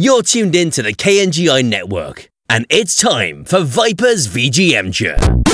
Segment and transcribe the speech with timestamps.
[0.00, 5.47] You're tuned in to the KNGI network, and it's time for Vipers VGMture.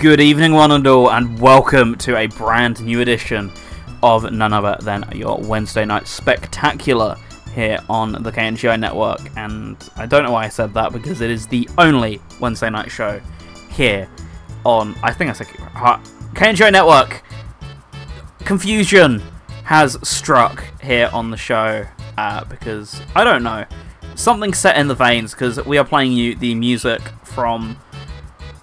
[0.00, 3.52] Good evening, one and all, and welcome to a brand new edition
[4.02, 7.16] of none other than your Wednesday night spectacular
[7.54, 9.20] here on the KNGI network.
[9.36, 12.90] And I don't know why I said that because it is the only Wednesday night
[12.90, 13.20] show
[13.70, 14.08] here
[14.64, 17.22] on, I think I said KNGI network.
[18.46, 19.22] Confusion
[19.64, 21.86] has struck here on the show
[22.16, 23.66] uh, because I don't know
[24.14, 27.76] something set in the veins because we are playing you the music from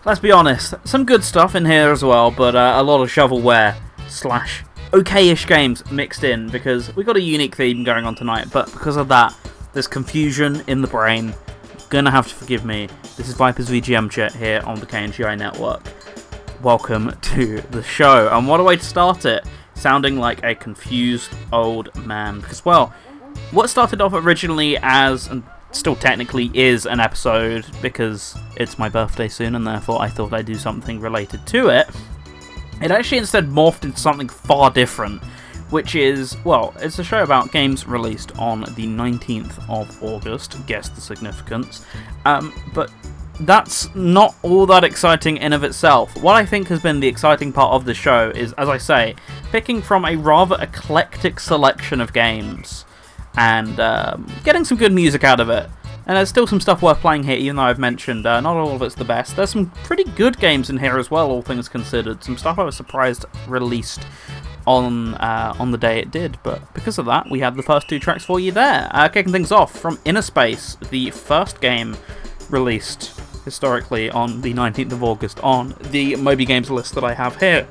[0.08, 3.10] let's be honest, some good stuff in here as well, but uh, a lot of
[3.10, 3.76] shovelware
[4.08, 8.48] slash okayish games mixed in because we got a unique theme going on tonight.
[8.54, 9.36] But because of that,
[9.74, 11.36] there's confusion in the brain.
[11.90, 12.88] Gonna have to forgive me.
[13.18, 15.84] This is Vipers VGMture here on the KNGI network.
[16.64, 19.46] Welcome to the show, and what a way to start it!
[19.74, 22.40] Sounding like a confused old man.
[22.40, 22.94] Because, well,
[23.52, 29.28] what started off originally as, and still technically is an episode because it's my birthday
[29.28, 31.88] soon and therefore I thought I'd do something related to it.
[32.82, 35.24] It actually instead morphed into something far different,
[35.72, 40.90] which is, well, it's a show about games released on the 19th of August, guess
[40.90, 41.86] the significance.
[42.26, 42.92] Um, but
[43.42, 46.16] that's not all that exciting in of itself.
[46.22, 49.16] What I think has been the exciting part of the show is, as I say,
[49.52, 52.86] picking from a rather eclectic selection of games
[53.38, 55.70] and um, getting some good music out of it.
[56.08, 58.74] And there's still some stuff worth playing here, even though I've mentioned uh, not all
[58.74, 59.36] of it's the best.
[59.36, 62.24] There's some pretty good games in here as well, all things considered.
[62.24, 64.08] Some stuff I was surprised released
[64.66, 67.90] on uh, on the day it did, but because of that, we had the first
[67.90, 68.90] two tracks for you there.
[68.92, 71.98] Uh, kicking things off from Inner Space, the first game
[72.50, 77.38] released historically on the 19th of August on the Moby Games list that I have
[77.40, 77.68] here.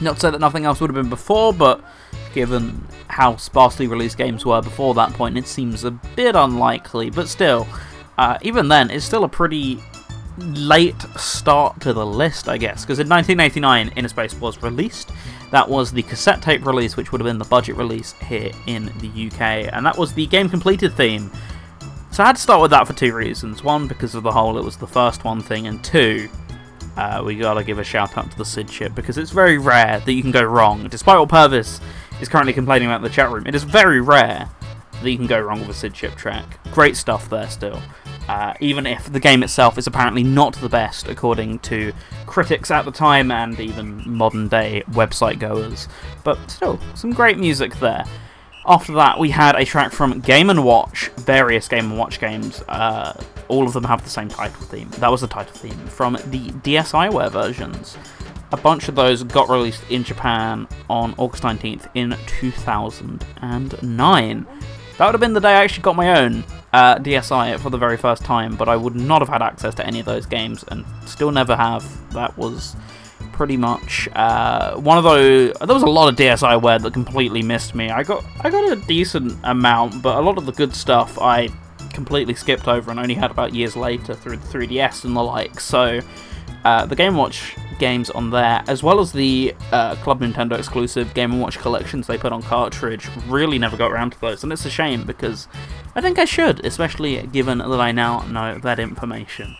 [0.00, 1.82] Not to say that nothing else would have been before, but
[2.34, 7.10] given how sparsely released games were before that point, it seems a bit unlikely.
[7.10, 7.66] But still,
[8.18, 9.80] uh, even then, it's still a pretty
[10.38, 15.10] late start to the list, I guess, because in 1989, Inner Space was released,
[15.50, 18.86] That was the cassette tape release, which would have been the budget release here in
[18.98, 21.30] the UK, and that was the game completed theme.
[22.10, 23.62] So I had to start with that for two reasons.
[23.62, 26.28] One, because of the whole, it was the first one thing, and two,
[26.96, 30.00] uh, we gotta give a shout out to the Sid chip because it's very rare
[30.00, 30.88] that you can go wrong.
[30.88, 31.80] Despite all Purvis
[32.20, 34.48] is currently complaining about the chat room, it is very rare
[35.02, 36.58] that you can go wrong with a Sid chip track.
[36.72, 37.80] Great stuff there still.
[38.28, 41.92] Uh, even if the game itself is apparently not the best, according to
[42.26, 45.86] critics at the time and even modern day website goers.
[46.24, 48.04] But still, some great music there.
[48.68, 52.62] After that, we had a track from Game & Watch, various Game & Watch games.
[52.68, 53.12] Uh,
[53.46, 54.88] all of them have the same title theme.
[54.98, 57.96] That was the title theme from the DSiWare versions.
[58.56, 64.46] A bunch of those got released in Japan on August 19th in 2009.
[64.96, 66.42] That would have been the day I actually got my own
[66.72, 69.86] uh, DSi for the very first time, but I would not have had access to
[69.86, 71.84] any of those games and still never have.
[72.14, 72.74] That was
[73.34, 75.52] pretty much uh, one of those.
[75.52, 77.90] There was a lot of DSiWare that completely missed me.
[77.90, 81.50] I got I got a decent amount, but a lot of the good stuff I
[81.92, 85.60] completely skipped over and only had about years later through the 3DS and the like.
[85.60, 86.00] So
[86.64, 91.12] uh, the Game Watch games on there, as well as the uh, Club Nintendo exclusive
[91.14, 94.52] Game & Watch collections they put on cartridge, really never got around to those, and
[94.52, 95.46] it's a shame because
[95.94, 99.56] I think I should, especially given that I now know that information.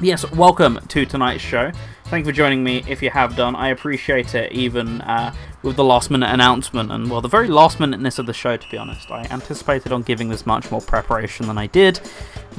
[0.00, 1.72] Yes, welcome to tonight's show.
[2.06, 3.54] Thank you for joining me if you have done.
[3.54, 7.78] I appreciate it, even uh, with the last minute announcement and, well, the very last
[7.78, 9.10] minuteness of the show, to be honest.
[9.10, 12.00] I anticipated on giving this much more preparation than I did,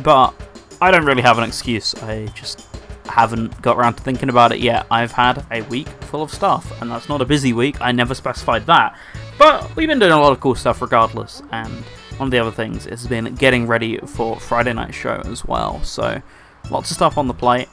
[0.03, 0.33] but
[0.79, 1.93] I don't really have an excuse.
[1.95, 2.70] I just
[3.11, 4.87] haven't got around to thinking about it yet.
[4.89, 7.79] I've had a week full of stuff, and that's not a busy week.
[7.81, 8.97] I never specified that.
[9.37, 11.71] But we've been doing a lot of cool stuff regardless, and
[12.17, 15.83] one of the other things has been getting ready for Friday night show as well.
[15.83, 16.21] So
[16.69, 17.67] lots of stuff on the plate.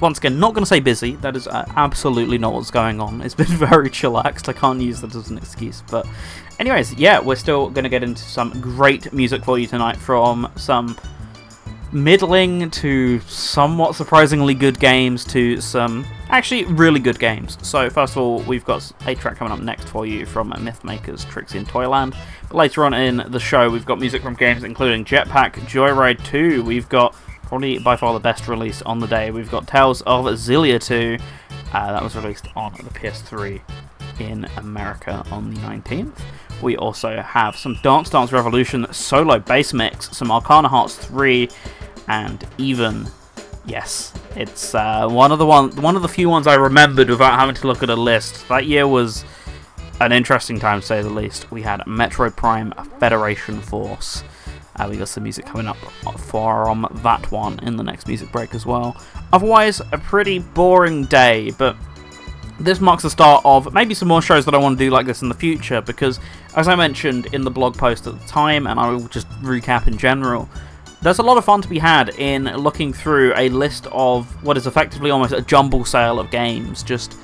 [0.00, 1.16] Once again, not going to say busy.
[1.16, 3.20] That is uh, absolutely not what's going on.
[3.22, 4.48] It's been very chillaxed.
[4.48, 5.82] I can't use that as an excuse.
[5.90, 6.06] But,
[6.58, 10.50] anyways, yeah, we're still going to get into some great music for you tonight from
[10.56, 10.96] some
[11.94, 17.56] middling to somewhat surprisingly good games to some actually really good games.
[17.62, 21.28] So, first of all, we've got a track coming up next for you from Mythmakers
[21.28, 22.14] Trixie in Toyland.
[22.48, 26.64] But later on in the show, we've got music from games including Jetpack Joyride 2.
[26.64, 27.14] We've got
[27.44, 29.30] probably by far the best release on the day.
[29.30, 31.18] We've got Tales of Xillia 2.
[31.72, 33.60] Uh, that was released on the PS3
[34.20, 36.20] in America on the 19th.
[36.62, 41.48] We also have some Dance Dance Revolution solo bass mix, some Arcana Hearts 3,
[42.08, 43.06] and even
[43.66, 47.38] yes, it's uh, one of the one one of the few ones I remembered without
[47.38, 48.46] having to look at a list.
[48.48, 49.24] That year was
[50.00, 51.50] an interesting time to say the least.
[51.50, 54.24] We had Metroid Prime Federation Force.
[54.76, 55.76] Uh, we got some music coming up
[56.18, 58.96] from that one in the next music break as well.
[59.32, 61.76] Otherwise, a pretty boring day, but
[62.58, 65.06] this marks the start of maybe some more shows that I want to do like
[65.06, 66.18] this in the future because,
[66.56, 69.86] as I mentioned in the blog post at the time, and I will just recap
[69.86, 70.48] in general,
[71.04, 74.56] there's a lot of fun to be had in looking through a list of what
[74.56, 76.82] is effectively almost a jumble sale of games.
[76.82, 77.18] Just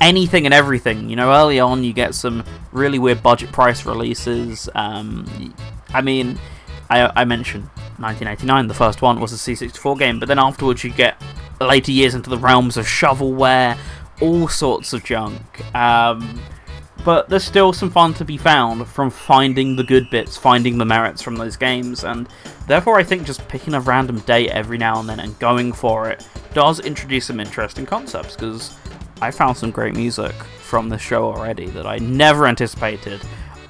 [0.00, 1.10] anything and everything.
[1.10, 4.68] You know, early on you get some really weird budget price releases.
[4.76, 5.54] Um,
[5.92, 6.38] I mean,
[6.88, 7.64] I, I mentioned
[7.98, 11.20] 1989, the first one was a C64 game, but then afterwards you get
[11.60, 13.76] later years into the realms of shovelware,
[14.20, 15.40] all sorts of junk.
[15.74, 16.40] Um,
[17.06, 20.84] but there's still some fun to be found from finding the good bits, finding the
[20.84, 22.28] merits from those games, and
[22.66, 26.10] therefore I think just picking a random date every now and then and going for
[26.10, 28.76] it does introduce some interesting concepts, because
[29.22, 33.22] I found some great music from the show already that I never anticipated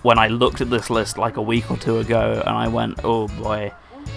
[0.02, 3.00] when I looked at this list like a week or two ago, and I went,
[3.04, 3.72] oh boy.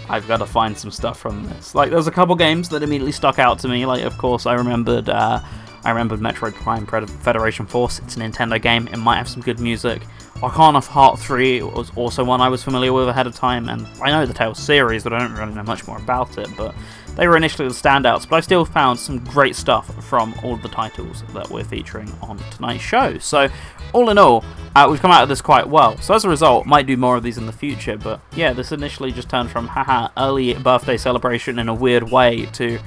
[0.08, 1.74] I've got to find some stuff from this.
[1.74, 3.88] Like, there's a couple games that immediately stuck out to me.
[3.88, 5.40] Like, of course, I remembered uh,
[5.84, 8.00] I remembered Metroid Prime Federation Force.
[8.00, 8.88] It's a Nintendo game.
[8.88, 10.02] It might have some good music.
[10.42, 14.12] Arcana Heart 3 was also one I was familiar with ahead of time, and I
[14.12, 16.48] know the Tales series, but I don't really know much more about it.
[16.56, 16.74] But
[17.18, 20.70] they were initially the standouts, but I still found some great stuff from all the
[20.70, 23.18] titles that we're featuring on tonight's show.
[23.18, 23.50] So,
[23.92, 24.46] all in all,
[24.76, 25.98] uh, we've come out of this quite well.
[25.98, 27.98] So, as a result, might do more of these in the future.
[27.98, 32.46] But yeah, this initially just turned from haha, early birthday celebration in a weird way
[32.54, 32.80] to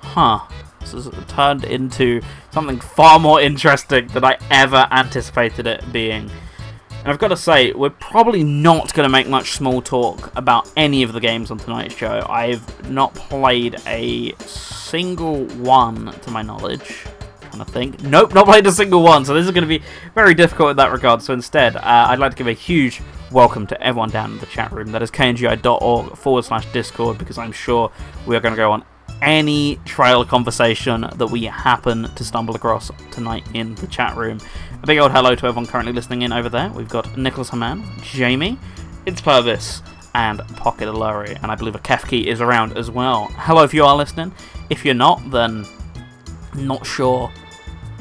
[0.00, 0.40] huh,
[0.92, 2.20] this has turned into
[2.50, 6.30] something far more interesting than I ever anticipated it being.
[7.00, 10.70] And I've got to say, we're probably not going to make much small talk about
[10.76, 12.26] any of the games on tonight's show.
[12.28, 17.06] I've not played a single one, to my knowledge.
[17.52, 18.02] I think.
[18.02, 19.82] Nope, not played a single one, so this is going to be
[20.14, 21.20] very difficult in that regard.
[21.20, 24.46] So instead, uh, I'd like to give a huge welcome to everyone down in the
[24.46, 24.92] chat room.
[24.92, 27.90] That is kngi.org forward slash discord, because I'm sure
[28.24, 28.84] we are going to go on
[29.22, 34.40] any trailer conversation that we happen to stumble across tonight in the chat room.
[34.82, 36.70] A big old hello to everyone currently listening in over there.
[36.70, 38.58] We've got Nicholas Haman, Jamie,
[39.06, 39.82] It's Purvis,
[40.14, 43.26] and Pocket Aluri, and I believe a Kefki is around as well.
[43.36, 44.32] Hello if you are listening.
[44.68, 45.64] If you're not, then
[46.54, 47.30] not sure.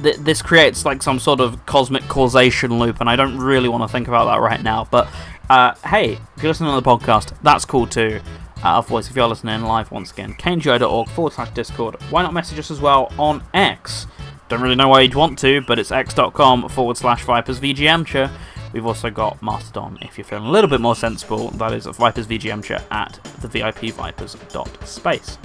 [0.01, 3.83] Th- this creates like some sort of cosmic causation loop, and I don't really want
[3.83, 4.88] to think about that right now.
[4.89, 5.07] But
[5.49, 8.21] uh, hey, if you're listening to the podcast, that's cool too.
[8.63, 11.96] Uh, otherwise, if you're listening live once again, kngi.org forward slash Discord.
[12.10, 14.06] Why not message us as well on X?
[14.50, 18.30] Don't really know why you'd want to, but it's x.com forward slash Vipers VGMture.
[18.74, 21.50] We've also got Mastodon if you're feeling a little bit more sensible.
[21.51, 25.38] That is Vipers VGMture at the VIP Vipers dot space.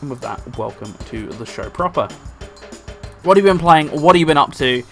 [0.00, 2.08] And with that, welcome to the show proper.
[3.22, 3.88] What have you been playing?
[3.88, 4.82] What have you been up to?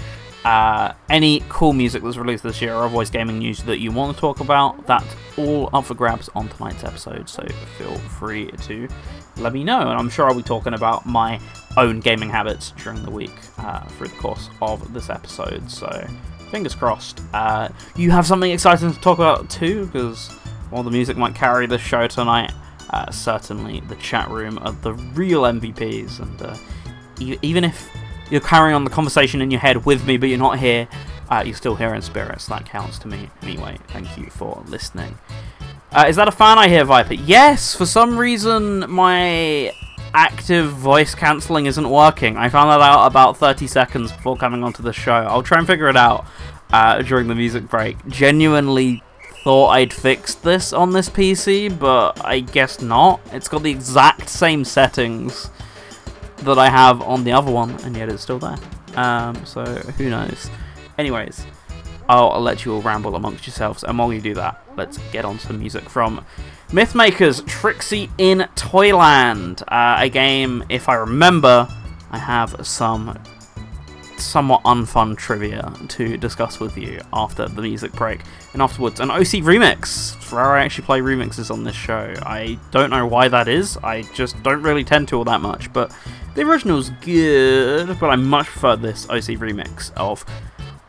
[0.44, 4.14] Uh, any cool music that's released this year or voice gaming news that you want
[4.14, 5.06] to talk about, that's
[5.38, 7.46] all up for grabs on tonight's episode, so
[7.78, 8.88] feel free to
[9.36, 9.80] let me know.
[9.80, 11.40] And I'm sure I'll be talking about my
[11.76, 15.70] own gaming habits during the week uh, through the course of this episode.
[15.70, 16.06] So
[16.50, 17.20] fingers crossed.
[17.32, 20.28] Uh, you have something exciting to talk about too, because
[20.70, 22.52] while the music might carry the show tonight,
[22.90, 26.18] uh, certainly the chat room are the real MVPs.
[26.18, 26.56] And uh,
[27.42, 27.88] even if
[28.32, 30.88] you're carrying on the conversation in your head with me, but you're not here,
[31.28, 32.46] uh, you're still here in spirits.
[32.46, 33.76] That counts to me anyway.
[33.88, 35.18] Thank you for listening.
[35.92, 37.12] Uh, is that a fan I hear, Viper?
[37.12, 39.70] Yes, for some reason my
[40.14, 42.38] active voice cancelling isn't working.
[42.38, 45.12] I found that out about 30 seconds before coming onto the show.
[45.12, 46.24] I'll try and figure it out
[46.72, 47.98] uh, during the music break.
[48.08, 49.02] Genuinely
[49.44, 53.20] thought I'd fixed this on this PC, but I guess not.
[53.30, 55.50] It's got the exact same settings
[56.44, 58.58] that I have on the other one, and yet it's still there.
[58.94, 60.50] Um, so who knows?
[60.98, 61.46] Anyways,
[62.08, 65.24] I'll, I'll let you all ramble amongst yourselves, and while you do that, let's get
[65.24, 66.24] on to the music from
[66.68, 69.62] Mythmakers Trixie in Toyland.
[69.68, 71.68] Uh, a game, if I remember,
[72.10, 73.18] I have some
[74.22, 78.20] somewhat unfun trivia to discuss with you after the music break.
[78.52, 80.16] And afterwards, an OC remix.
[80.32, 82.14] Rare I actually play remixes on this show.
[82.22, 83.76] I don't know why that is.
[83.78, 85.72] I just don't really tend to all that much.
[85.72, 85.94] But
[86.34, 90.24] the original's good, but I much prefer this OC remix of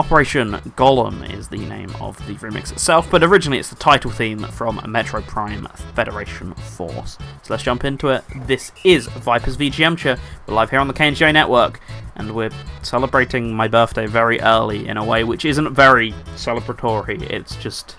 [0.03, 4.39] Operation Golem is the name of the remix itself, but originally it's the title theme
[4.39, 7.17] from Metroid Prime Federation Force.
[7.41, 8.25] So let's jump into it.
[8.45, 10.19] This is Vipers VGMture.
[10.45, 11.79] We're live here on the KNGI network,
[12.17, 17.21] and we're celebrating my birthday very early in a way which isn't very celebratory.
[17.21, 17.95] It's just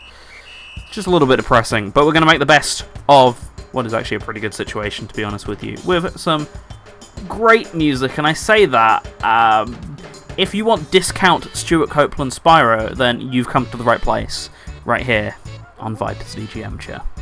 [0.92, 3.38] just a little bit depressing, but we're going to make the best of
[3.72, 6.46] what is actually a pretty good situation, to be honest with you, with some
[7.28, 8.18] great music.
[8.18, 9.93] And I say that um,
[10.36, 14.50] if you want discount Stewart Copeland Spyro, then you've come to the right place,
[14.84, 15.34] right here
[15.78, 17.02] on Vipers VGMture.
[17.02, 17.13] two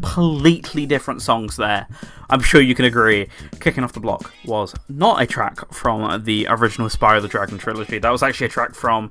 [0.00, 1.86] completely different songs there.
[2.30, 3.28] I'm sure you can agree.
[3.60, 7.98] Kicking off the block was not a track from the original Spyro the Dragon trilogy.
[7.98, 9.10] That was actually a track from.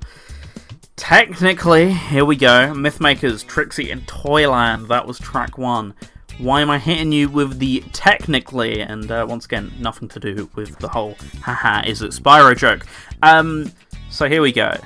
[0.96, 2.72] Technically, here we go.
[2.72, 4.88] Mythmakers, Trixie, and Toyland.
[4.88, 5.94] That was track one.
[6.38, 8.80] Why am I hitting you with the technically?
[8.80, 12.86] And uh, once again, nothing to do with the whole haha is it Spyro joke.
[13.22, 13.72] Um,
[14.10, 14.76] so here we go.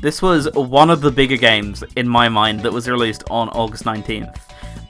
[0.00, 3.84] This was one of the bigger games in my mind that was released on August
[3.84, 4.38] 19th.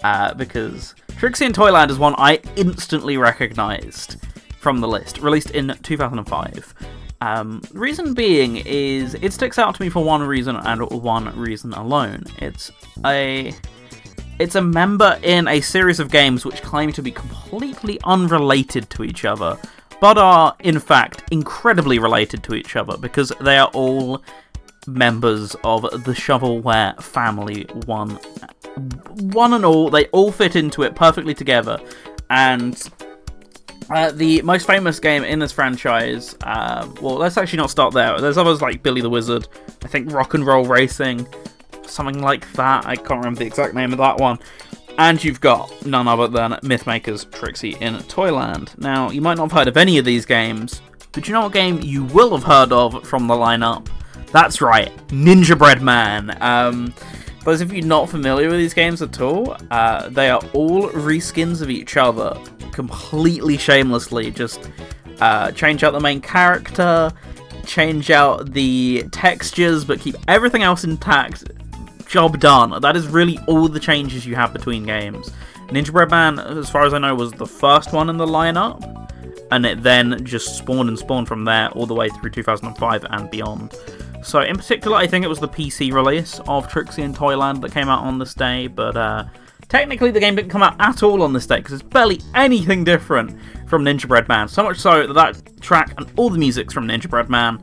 [0.04, 4.16] Uh, because Trixie and Toyland is one I instantly recognised
[4.58, 6.74] from the list, released in 2005.
[7.22, 11.72] Um, reason being is it sticks out to me for one reason and one reason
[11.72, 12.24] alone.
[12.36, 12.70] It's
[13.06, 13.54] a
[14.38, 19.04] it's a member in a series of games which claim to be completely unrelated to
[19.04, 19.58] each other,
[20.02, 24.22] but are in fact incredibly related to each other because they are all
[24.86, 28.10] members of the shovelware family one
[29.32, 29.90] one and all.
[29.90, 31.80] They all fit into it perfectly together.
[32.30, 32.80] And
[33.90, 38.20] uh, the most famous game in this franchise uh, well let's actually not start there.
[38.20, 39.46] There's others like billy the wizard
[39.82, 41.26] i think rock and roll racing
[41.86, 42.86] something like that.
[42.86, 44.38] I can't remember the exact name of that one.
[44.96, 48.72] And you've got none other than mythmakers trixie in toyland.
[48.78, 50.80] Now you might not have heard of any of these games
[51.14, 53.88] but you know what game you will have heard of from the lineup
[54.34, 56.36] that's right, Ninja Bread Man.
[56.42, 56.92] Um,
[57.44, 61.62] those of you not familiar with these games at all, uh, they are all reskins
[61.62, 62.36] of each other,
[62.72, 64.32] completely shamelessly.
[64.32, 64.70] Just
[65.20, 67.12] uh, change out the main character,
[67.64, 71.44] change out the textures, but keep everything else intact.
[72.08, 72.80] Job done.
[72.80, 75.30] That is really all the changes you have between games.
[75.68, 78.82] Ninja Bread Man, as far as I know, was the first one in the lineup,
[79.52, 83.30] and it then just spawned and spawned from there all the way through 2005 and
[83.30, 83.72] beyond.
[84.24, 87.72] So, in particular, I think it was the PC release of Trixie and Toyland that
[87.72, 89.24] came out on this day, but uh,
[89.68, 92.84] technically the game didn't come out at all on this day because it's barely anything
[92.84, 94.48] different from Ninja Bread Man.
[94.48, 97.60] So much so that that track and all the music's from Ninja Bread Man,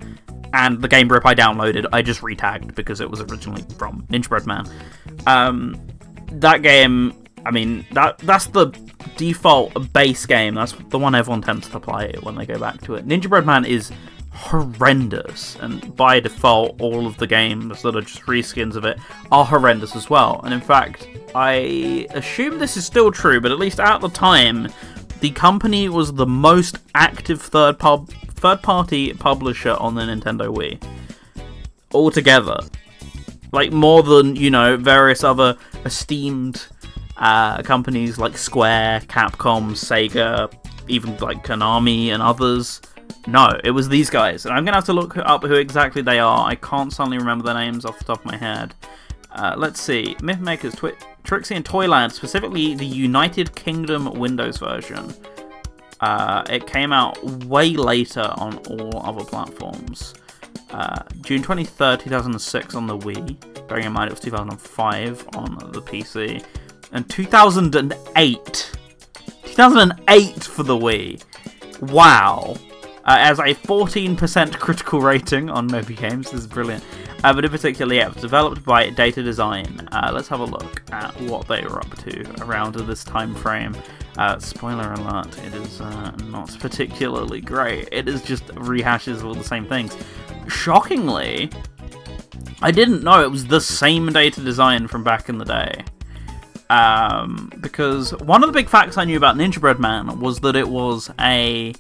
[0.54, 4.30] and the game rip I downloaded, I just retagged because it was originally from Ninja
[4.30, 4.70] Bread Man.
[5.26, 5.82] Um,
[6.34, 7.14] that game,
[7.46, 8.68] I mean, that that's the
[9.18, 10.56] default base game.
[10.56, 13.08] That's the one everyone tends to play when they go back to it.
[13.08, 13.92] Ninja Bread Man is
[14.34, 18.98] horrendous, and by default, all of the games that are just reskins of it
[19.32, 20.42] are horrendous as well.
[20.44, 24.68] And in fact, I assume this is still true, but at least at the time,
[25.20, 30.84] the company was the most active third pub third party publisher on the Nintendo Wii.
[31.94, 32.58] Altogether.
[33.52, 36.66] Like more than, you know, various other esteemed
[37.18, 40.52] uh, companies like Square, Capcom, Sega,
[40.88, 42.82] even like Konami and others.
[43.28, 46.20] No, it was these guys, and I'm gonna have to look up who exactly they
[46.20, 46.48] are.
[46.48, 48.74] I can't suddenly remember their names off the top of my head.
[49.32, 55.14] Uh, let's see, Mythmakers, Twi- Trixie and Toyland, specifically the United Kingdom Windows version.
[56.00, 60.16] Uh, it came out way later on all other platforms.
[60.72, 65.82] Uh, June 23rd, 2006 on the Wii, bearing in mind it was 2005 on the
[65.82, 66.44] PC,
[66.92, 68.72] and 2008.
[69.46, 71.24] 2008 for the Wii.
[71.92, 72.58] Wow
[73.12, 76.32] uh, as a 14% critical rating on Moby Games.
[76.32, 76.82] This is brilliant.
[77.26, 79.86] Uh, but in particular, yeah, it was developed by Data Design.
[79.92, 83.76] Uh, let's have a look at what they were up to around this time frame.
[84.18, 87.90] Uh, spoiler alert, it is uh, not particularly great.
[87.92, 89.94] It is just rehashes of all the same things.
[90.48, 91.50] Shockingly,
[92.62, 95.84] I didn't know it was the same Data Design from back in the day.
[96.70, 100.56] Um, because one of the big facts I knew about Ninja Bread Man was that
[100.56, 101.74] it was a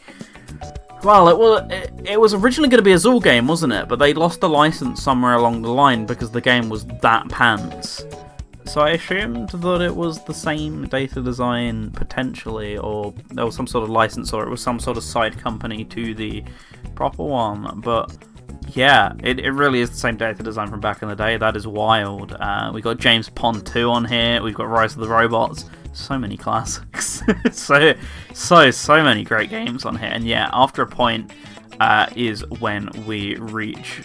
[1.03, 3.87] well, it was it, it was originally going to be a Zool game, wasn't it?
[3.87, 8.05] But they lost the license somewhere along the line because the game was that pants.
[8.65, 13.67] So I assumed that it was the same data design potentially, or there was some
[13.67, 16.43] sort of license, or it was some sort of side company to the
[16.95, 17.81] proper one.
[17.81, 18.15] But
[18.69, 21.37] yeah, it, it really is the same data design from back in the day.
[21.37, 22.33] That is wild.
[22.39, 24.41] Uh, we got James Pond 2 on here.
[24.41, 27.21] We've got Rise of the Robots so many classics.
[27.51, 27.93] so,
[28.33, 30.09] so, so many great games on here.
[30.11, 31.31] And yeah, after a point
[31.79, 34.01] uh, is when we reach.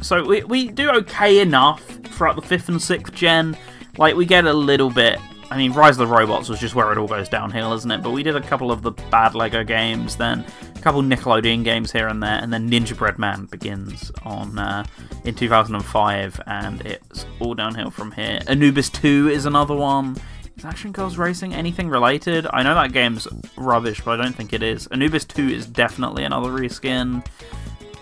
[0.00, 3.56] So we, we do okay enough throughout the fifth and sixth gen.
[3.98, 5.18] Like, we get a little bit.
[5.50, 8.02] I mean, Rise of the Robots was just where it all goes downhill, isn't it?
[8.02, 11.92] But we did a couple of the bad Lego games, then a couple Nickelodeon games
[11.92, 14.84] here and there, and then Ninja Bread Man begins on uh,
[15.24, 18.40] in 2005, and it's all downhill from here.
[18.46, 20.16] Anubis 2 is another one.
[20.56, 22.46] Is Action Girlz Racing anything related?
[22.52, 24.86] I know that game's rubbish, but I don't think it is.
[24.88, 27.26] Anubis 2 is definitely another reskin.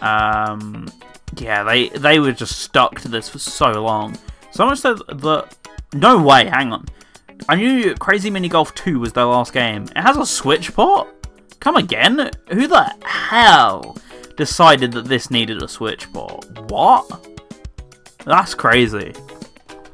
[0.02, 0.88] Um,
[1.36, 4.18] yeah, they they were just stuck to this for so long.
[4.50, 5.56] So much so that
[5.94, 6.86] no way, hang on.
[7.48, 9.84] I knew Crazy Mini Golf 2 was their last game.
[9.84, 11.08] It has a Switch port?
[11.60, 12.30] Come again?
[12.52, 13.96] Who the hell
[14.36, 16.46] decided that this needed a Switch port?
[16.70, 17.26] What?
[18.24, 19.14] That's crazy.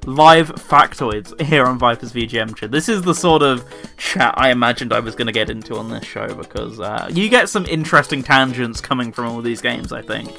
[0.06, 2.70] Live factoids here on Viper's VGMture.
[2.70, 3.64] This is the sort of
[3.96, 7.28] chat I imagined I was going to get into on this show because uh, you
[7.28, 10.30] get some interesting tangents coming from all these games, I think.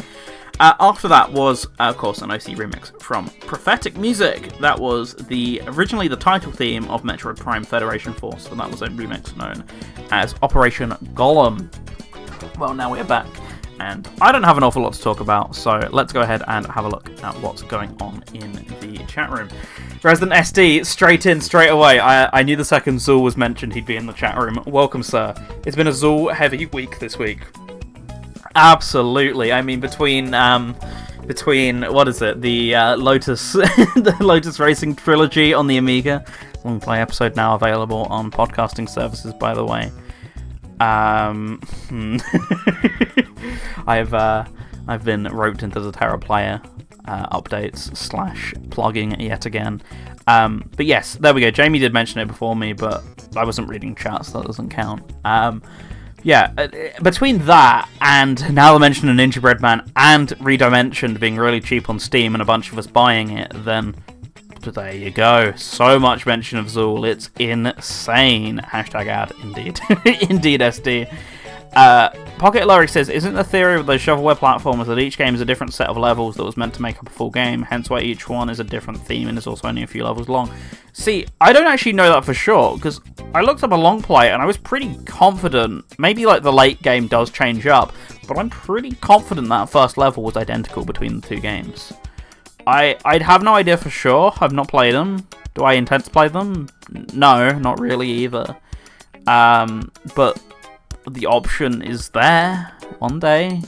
[0.60, 4.58] Uh, after that was, uh, of course, an OC remix from prophetik music.
[4.60, 8.82] That was the originally the title theme of Metroid Prime Federation Force, and that was
[8.82, 9.66] a remix known
[10.12, 11.70] as Operation Golem.
[12.58, 13.28] Well, now we're back,
[13.80, 16.66] and I don't have an awful lot to talk about, so let's go ahead and
[16.68, 19.50] have a look at what's going on in the chat room.
[20.04, 22.00] Resident SD, straight in, straight away.
[22.00, 24.62] I, I knew the second Zool was mentioned, he'd be in the chat room.
[24.66, 25.34] Welcome, sir.
[25.66, 27.40] It's been a Zool heavy week this week.
[28.56, 29.54] Absolutely.
[29.54, 30.76] I mean, between um,
[31.28, 32.42] between what is it?
[32.42, 36.26] The uh, Lotus, the Lotus Racing trilogy on the Amiga.
[36.64, 39.92] Long play episode now available on podcasting services, by the way.
[40.80, 41.60] Um,
[41.90, 42.18] hmm.
[43.88, 44.46] I've uh,
[44.88, 46.62] I've been roped into the Terra player
[47.06, 49.82] uh, updates slash plugging yet again.
[50.28, 51.52] Um, but yes, there we go.
[51.52, 53.04] Jamie did mention it before me, but
[53.36, 55.04] I wasn't reading chats, so that doesn't count.
[55.24, 55.62] Um,
[56.24, 56.68] yeah, uh,
[57.02, 61.90] between that and now the mention of Ninja Bread Man and Redimensioned being really cheap
[61.90, 63.96] on Steam and a bunch of us buying it, then
[64.62, 65.54] there you go.
[65.56, 68.58] So much mention of Zool, it's insane.
[68.58, 69.80] Hashtag ad, indeed.
[70.30, 71.14] indeed, SD.
[71.78, 72.10] Uh,
[72.40, 75.46] Pocket Larry says, Isn't the theory of those shovelware platformers that each game is a
[75.46, 78.00] different set of levels that was meant to make up a full game, hence why
[78.00, 80.52] each one is a different theme and is also only a few levels long?
[80.94, 83.00] See, I don't actually know that for sure, because
[83.36, 85.86] I looked up a long play and I was pretty confident.
[86.00, 87.94] Maybe like the late game does change up,
[88.28, 91.94] but I'm pretty confident that first level was identical between the two games.
[92.66, 94.34] I I'd have no idea for sure.
[94.42, 95.28] I've not played them.
[95.54, 96.70] Do I intend to play them?
[97.14, 98.58] No, not really either.
[99.28, 100.42] Um, but
[101.10, 103.62] the option is there one day.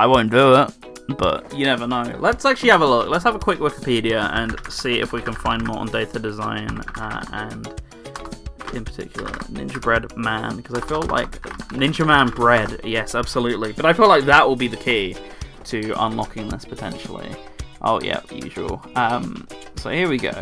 [0.00, 0.72] I won't do it,
[1.18, 2.02] but you never know.
[2.18, 3.08] Let's actually have a look.
[3.08, 6.80] Let's have a quick Wikipedia and see if we can find more on data design
[6.96, 7.80] uh, and,
[8.72, 13.72] in particular, Ninja Bread Man, because I feel like Ninja Man Bread, yes, absolutely.
[13.72, 15.16] But I feel like that will be the key
[15.64, 17.30] to unlocking this potentially.
[17.84, 18.82] Oh yeah, usual.
[18.96, 20.32] Um, so here we go.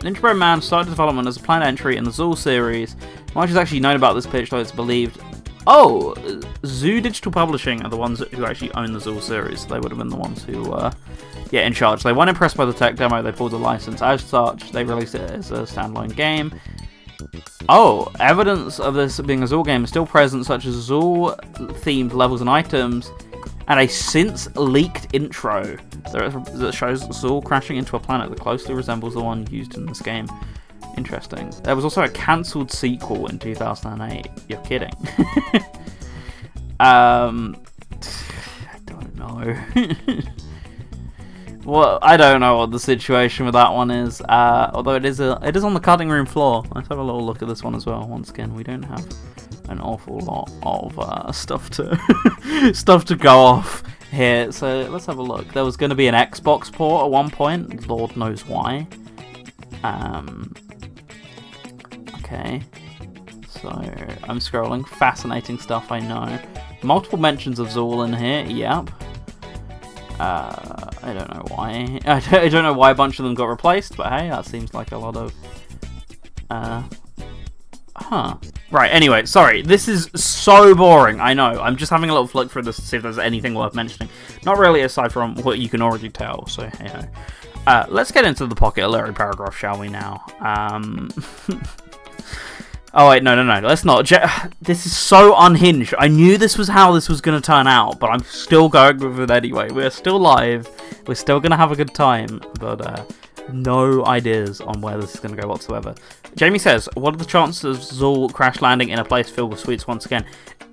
[0.00, 2.96] Ninja Man started development as a planned entry in the Zool series.
[3.34, 5.20] Much is actually known about this pitch, though it's believed.
[5.66, 6.14] Oh,
[6.66, 9.64] Zoo Digital Publishing are the ones who actually own the Zool series.
[9.66, 10.90] They would have been the ones who, uh,
[11.50, 12.02] yeah, in charge.
[12.02, 13.22] They weren't impressed by the tech demo.
[13.22, 14.02] They pulled the license.
[14.02, 16.52] As such, they released it as a standalone game.
[17.68, 22.40] Oh, evidence of this being a Zool game is still present, such as Zool-themed levels
[22.40, 23.12] and items,
[23.68, 25.76] and a since leaked intro
[26.12, 30.00] that shows Zool crashing into a planet that closely resembles the one used in this
[30.00, 30.26] game.
[30.96, 31.52] Interesting.
[31.62, 34.28] There was also a cancelled sequel in 2008.
[34.48, 34.90] You're kidding.
[36.80, 37.56] um,
[38.00, 39.56] I don't know.
[41.64, 44.22] well, I don't know what the situation with that one is.
[44.22, 46.64] Uh, although it is a, it is on the cutting room floor.
[46.74, 48.06] Let's have a little look at this one as well.
[48.08, 49.06] Once again, we don't have
[49.68, 54.50] an awful lot of uh, stuff to stuff to go off here.
[54.52, 55.52] So let's have a look.
[55.52, 57.86] There was going to be an Xbox port at one point.
[57.86, 58.86] Lord knows why.
[59.82, 60.54] Um.
[62.18, 62.62] Okay.
[63.48, 64.86] So I'm scrolling.
[64.86, 65.90] Fascinating stuff.
[65.90, 66.38] I know.
[66.82, 68.44] Multiple mentions of Zool in here.
[68.44, 68.90] Yep.
[70.20, 72.00] Uh, I don't know why.
[72.06, 74.92] I don't know why a bunch of them got replaced, but hey, that seems like
[74.92, 75.32] a lot of.
[76.50, 76.82] Uh,
[78.00, 78.36] huh.
[78.70, 79.62] Right, anyway, sorry.
[79.62, 81.20] This is so boring.
[81.20, 81.60] I know.
[81.60, 84.08] I'm just having a little flick through this to see if there's anything worth mentioning.
[84.44, 87.02] Not really, aside from what you can already tell, so, you know.
[87.66, 90.24] Uh, let's get into the Pocket Larry paragraph, shall we now?
[90.40, 91.10] Um...
[92.94, 93.66] oh, wait, no, no, no.
[93.66, 94.04] Let's not.
[94.04, 94.24] Je-
[94.60, 95.94] this is so unhinged.
[95.98, 98.98] I knew this was how this was going to turn out, but I'm still going
[98.98, 99.70] with it anyway.
[99.70, 100.68] We're still live.
[101.06, 103.04] We're still going to have a good time, but, uh
[103.52, 105.94] no ideas on where this is going to go whatsoever.
[106.36, 109.60] Jamie says, "What are the chances of Zool crash landing in a place filled with
[109.60, 110.24] sweets once again?"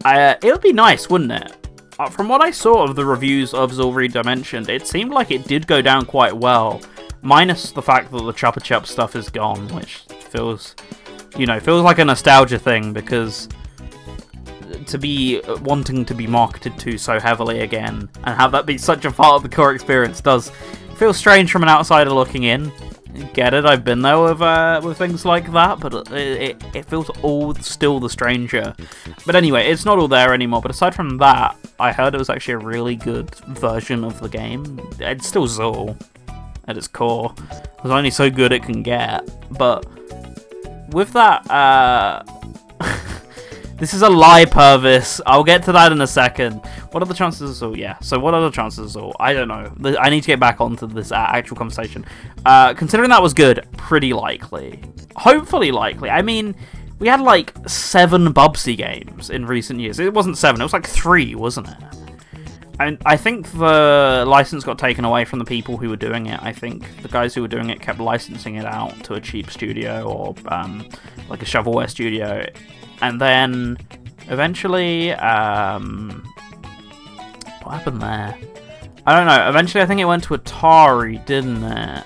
[0.03, 1.67] Uh, it would be nice, wouldn't it?
[1.97, 5.45] Uh, from what I saw of the reviews of Zool Redimensioned, it seemed like it
[5.45, 6.81] did go down quite well,
[7.21, 10.75] minus the fact that the Chupa Chup stuff is gone, which feels,
[11.37, 13.47] you know, feels like a nostalgia thing because
[14.87, 19.05] to be wanting to be marketed to so heavily again and have that be such
[19.05, 20.51] a part of the core experience does
[20.97, 22.71] Feels strange from an outsider looking in.
[23.33, 23.65] Get it?
[23.65, 27.53] I've been there with uh, with things like that, but it, it, it feels all
[27.55, 28.75] still the stranger.
[29.25, 30.61] But anyway, it's not all there anymore.
[30.61, 34.29] But aside from that, I heard it was actually a really good version of the
[34.29, 34.81] game.
[34.99, 35.97] It's still Zool
[36.67, 37.33] at its core.
[37.51, 39.85] It's only so good it can get, but
[40.89, 42.23] with that, uh,
[43.77, 45.19] this is a lie, Purvis.
[45.25, 46.65] I'll get to that in a second.
[46.91, 47.61] What are the chances?
[47.61, 47.99] Oh, yeah.
[47.99, 48.95] So, what are the chances?
[48.95, 49.97] Oh, I don't know.
[49.99, 52.05] I need to get back onto this uh, actual conversation.
[52.45, 54.81] Uh, considering that was good, pretty likely.
[55.17, 56.09] Hopefully, likely.
[56.09, 56.55] I mean,
[56.99, 59.99] we had like seven Bubsy games in recent years.
[59.99, 60.61] It wasn't seven.
[60.61, 61.77] It was like three, wasn't it?
[62.79, 66.41] And I think the license got taken away from the people who were doing it.
[66.41, 69.49] I think the guys who were doing it kept licensing it out to a cheap
[69.49, 70.87] studio or um,
[71.29, 72.45] like a shovelware studio,
[73.01, 73.77] and then
[74.27, 76.23] eventually, um,
[77.63, 78.37] what happened there?
[79.05, 79.49] I don't know.
[79.49, 82.03] Eventually, I think it went to Atari, didn't it?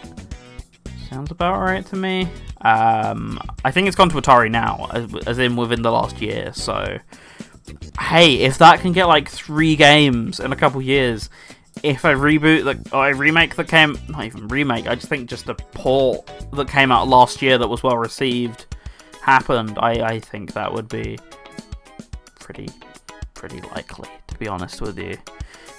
[1.10, 2.28] Sounds about right to me.
[2.62, 4.90] Um, I think it's gone to Atari now,
[5.26, 6.52] as, in within the last year.
[6.54, 7.00] So
[8.00, 11.30] hey, if that can get like three games in a couple years,
[11.84, 15.30] if I reboot the or I remake that came not even remake, I just think
[15.30, 18.66] just a port that came out last year that was well received
[19.22, 21.18] happened, I, I think that would be
[22.40, 22.70] pretty
[23.34, 25.18] pretty likely, to be honest with you.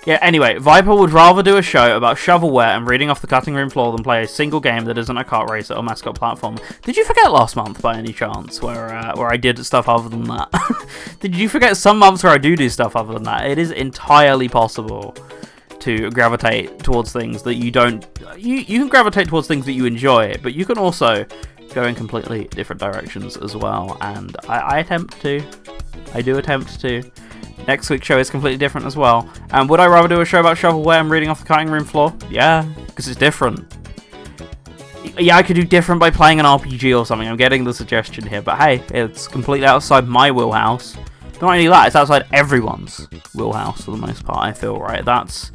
[0.07, 3.55] Yeah, anyway, Viper would rather do a show about shovelware and reading off the cutting
[3.55, 6.57] room floor than play a single game that isn't a kart racer or mascot platform.
[6.83, 10.09] Did you forget last month by any chance where uh, where I did stuff other
[10.09, 10.49] than that?
[11.21, 13.51] did you forget some months where I do do stuff other than that?
[13.51, 15.15] It is entirely possible
[15.81, 18.07] to gravitate towards things that you don't
[18.39, 21.27] you you can gravitate towards things that you enjoy, but you can also
[21.75, 25.43] go in completely different directions as well and I, I attempt to.
[26.15, 27.03] I do attempt to.
[27.67, 29.31] Next week's show is completely different as well.
[29.51, 31.85] And would I rather do a show about shovelware and reading off the cutting room
[31.85, 32.15] floor?
[32.31, 33.77] Yeah, because it's different.
[35.19, 37.29] Yeah, I could do different by playing an RPG or something.
[37.29, 40.97] I'm getting the suggestion here, but hey, it's completely outside my wheelhouse.
[41.41, 45.05] Not only that, it's outside everyone's wheelhouse for the most part, I feel, right?
[45.05, 45.53] That's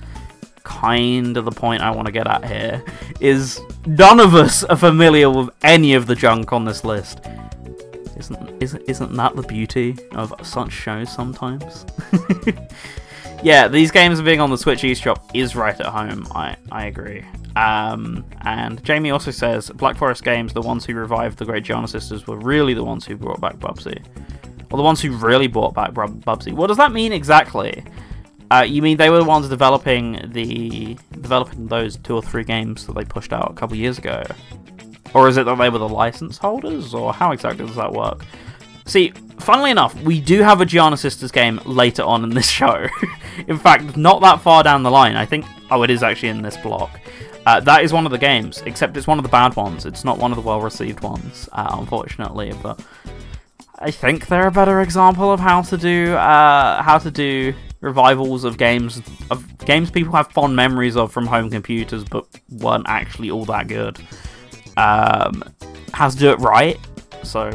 [0.65, 2.83] kind of the point I want to get at here.
[3.21, 7.21] Is none of us are familiar with any of the junk on this list.
[8.17, 11.85] Isn't isn't isn't that the beauty of such shows sometimes?
[13.43, 16.27] yeah, these games being on the Switch eShop is right at home.
[16.35, 17.23] I I agree.
[17.55, 21.87] Um, and Jamie also says Black Forest Games, the ones who revived the Great Giana
[21.87, 24.03] Sisters, were really the ones who brought back Bubsy,
[24.71, 26.51] or the ones who really brought back Bubsy.
[26.51, 27.83] What does that mean exactly?
[28.51, 32.85] Uh, you mean they were the ones developing the developing those two or three games
[32.85, 34.23] that they pushed out a couple years ago?
[35.13, 36.93] Or is it that they were the license holders?
[36.93, 38.23] Or how exactly does that work?
[38.85, 42.85] See, funnily enough, we do have a Giana Sisters game later on in this show.
[43.47, 45.15] in fact, not that far down the line.
[45.15, 45.45] I think.
[45.71, 46.99] Oh, it is actually in this block.
[47.45, 49.85] Uh, that is one of the games, except it's one of the bad ones.
[49.85, 52.53] It's not one of the well received ones, uh, unfortunately.
[52.61, 52.79] But
[53.79, 57.53] I think they're a better example of how to do uh, how to do
[57.85, 62.85] revivals of games of games people have fond memories of from home computers, but weren't
[62.87, 63.97] actually all that good
[64.77, 65.43] um,
[65.93, 66.77] has to do it right.
[67.23, 67.51] So,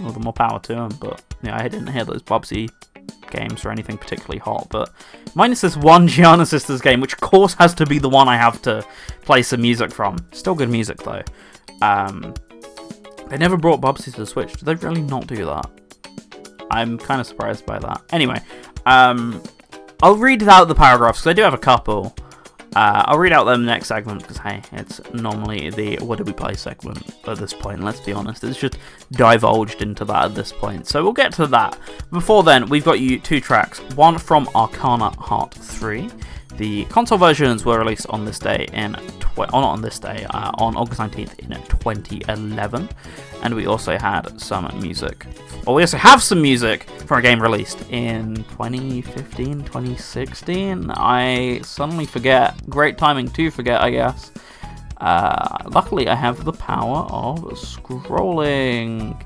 [0.00, 0.90] well, the more power to him.
[1.00, 2.70] But yeah, I didn't hear those Bubsy
[3.30, 4.68] games or anything particularly hot.
[4.70, 4.90] But
[5.34, 8.36] minus this one Giana Sisters game, which of course has to be the one I
[8.36, 8.84] have to
[9.22, 10.18] play some music from.
[10.32, 11.22] Still good music though.
[11.82, 12.34] Um,
[13.28, 14.52] they never brought Bubsy to the Switch.
[14.54, 15.70] Did they really not do that?
[16.72, 18.02] I'm kind of surprised by that.
[18.10, 18.40] Anyway,
[18.86, 19.42] um,
[20.02, 22.14] I'll read out the paragraphs because I do have a couple.
[22.76, 26.32] Uh, I'll read out the next segment because, hey, it's normally the what do we
[26.32, 28.44] play segment at this point, let's be honest.
[28.44, 28.78] It's just
[29.10, 30.86] divulged into that at this point.
[30.86, 31.76] So we'll get to that.
[32.12, 36.10] Before then, we've got you two tracks one from Arcana Heart 3.
[36.56, 38.94] The console versions were released on this day in,
[39.36, 42.88] oh, not on this day, uh, on August 19th in 2011.
[43.42, 45.26] And we also had some music,
[45.66, 50.90] or we also have some music for a game released in 2015, 2016.
[50.90, 52.54] I suddenly forget.
[52.68, 54.30] Great timing to forget, I guess.
[54.98, 59.18] Uh, luckily, I have the power of scrolling.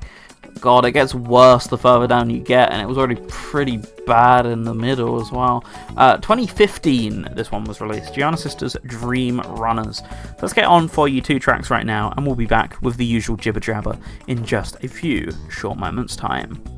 [0.59, 4.45] God, it gets worse the further down you get, and it was already pretty bad
[4.45, 5.63] in the middle as well.
[5.97, 8.13] Uh, 2015, this one was released.
[8.13, 10.01] Giana Sisters Dream Runners.
[10.41, 13.05] Let's get on for you two tracks right now, and we'll be back with the
[13.05, 16.74] usual jibber jabber in just a few short moments' time.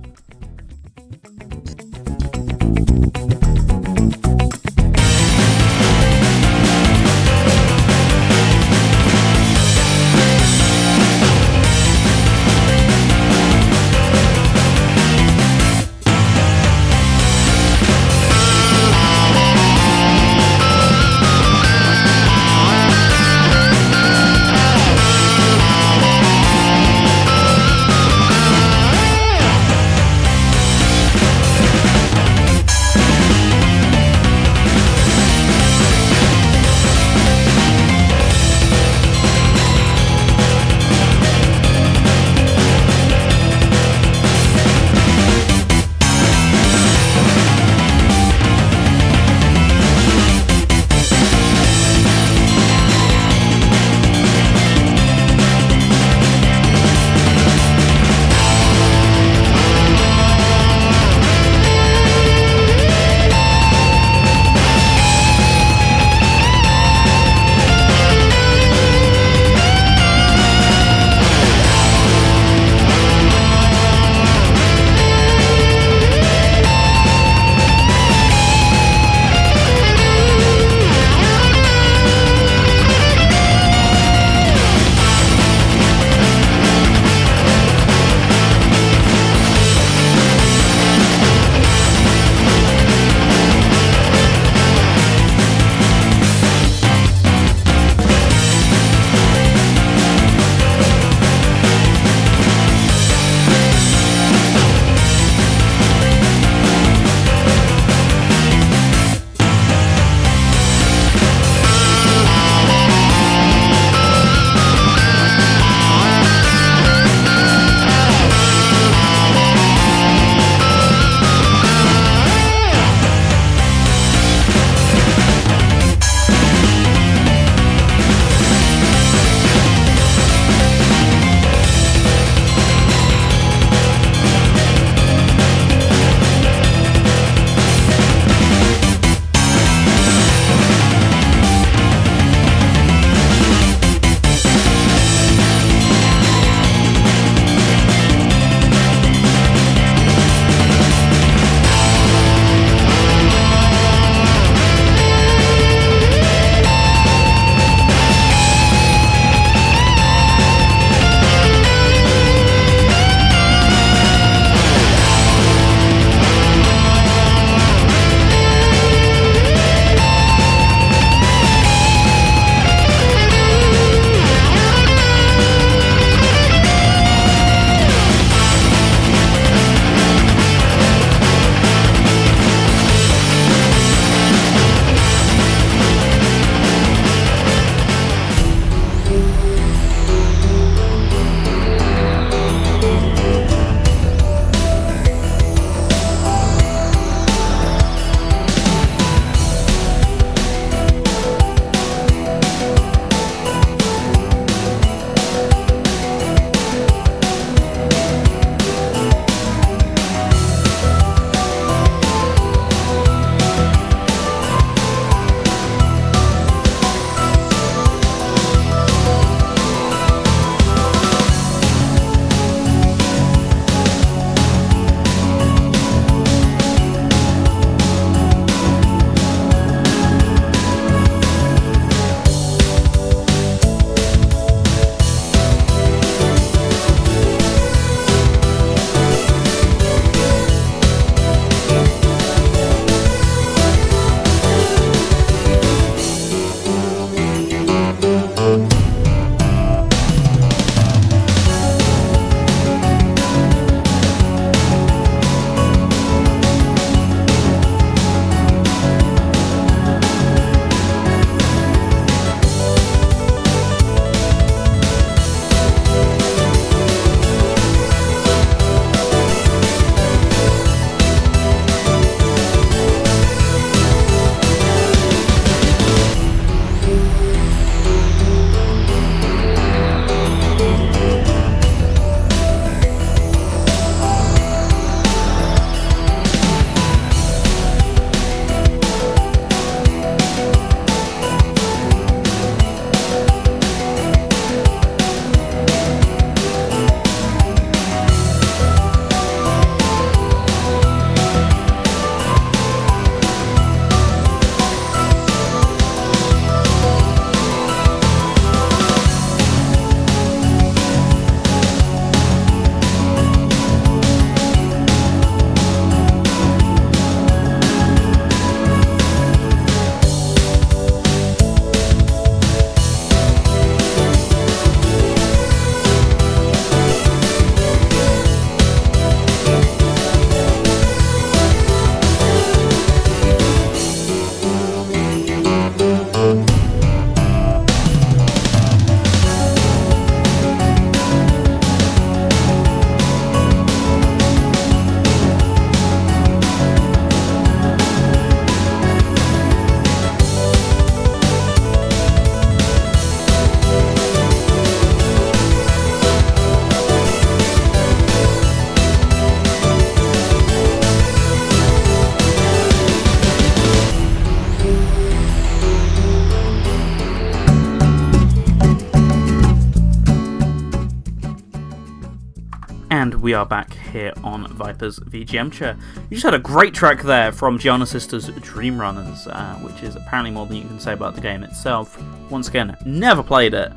[373.27, 375.77] We are back here on Viper's VGMture.
[376.09, 379.97] You just had a great track there from Giana Sisters Dream Runners, uh, which is
[379.97, 382.01] apparently more than you can say about the game itself.
[382.31, 383.73] Once again, never played it,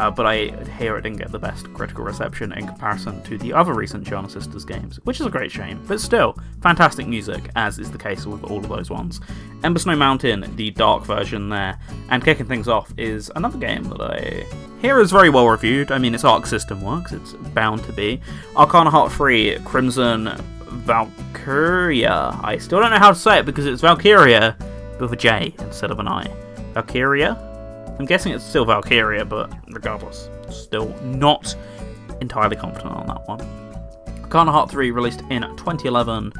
[0.00, 0.46] uh, but I
[0.78, 4.30] hear it didn't get the best critical reception in comparison to the other recent Giana
[4.30, 5.78] Sisters games, which is a great shame.
[5.86, 9.20] But still, fantastic music, as is the case with all of those ones.
[9.60, 11.78] Embersnow Mountain, the dark version there,
[12.08, 14.46] and kicking things off is another game that I
[14.80, 15.92] hear is very well reviewed.
[15.92, 18.22] I mean, its Arc System works, it's bound to be.
[18.56, 20.30] Arcana Heart 3, Crimson
[20.64, 22.40] Valkyria.
[22.42, 24.56] I still don't know how to say it because it's Valkyria
[24.98, 26.26] with a J instead of an I.
[26.72, 27.49] Valkyria?
[28.00, 31.54] I'm guessing it's still Valkyria, but regardless, still not
[32.22, 33.42] entirely confident on that one.
[34.22, 36.32] Arcana Heart 3 released in 2011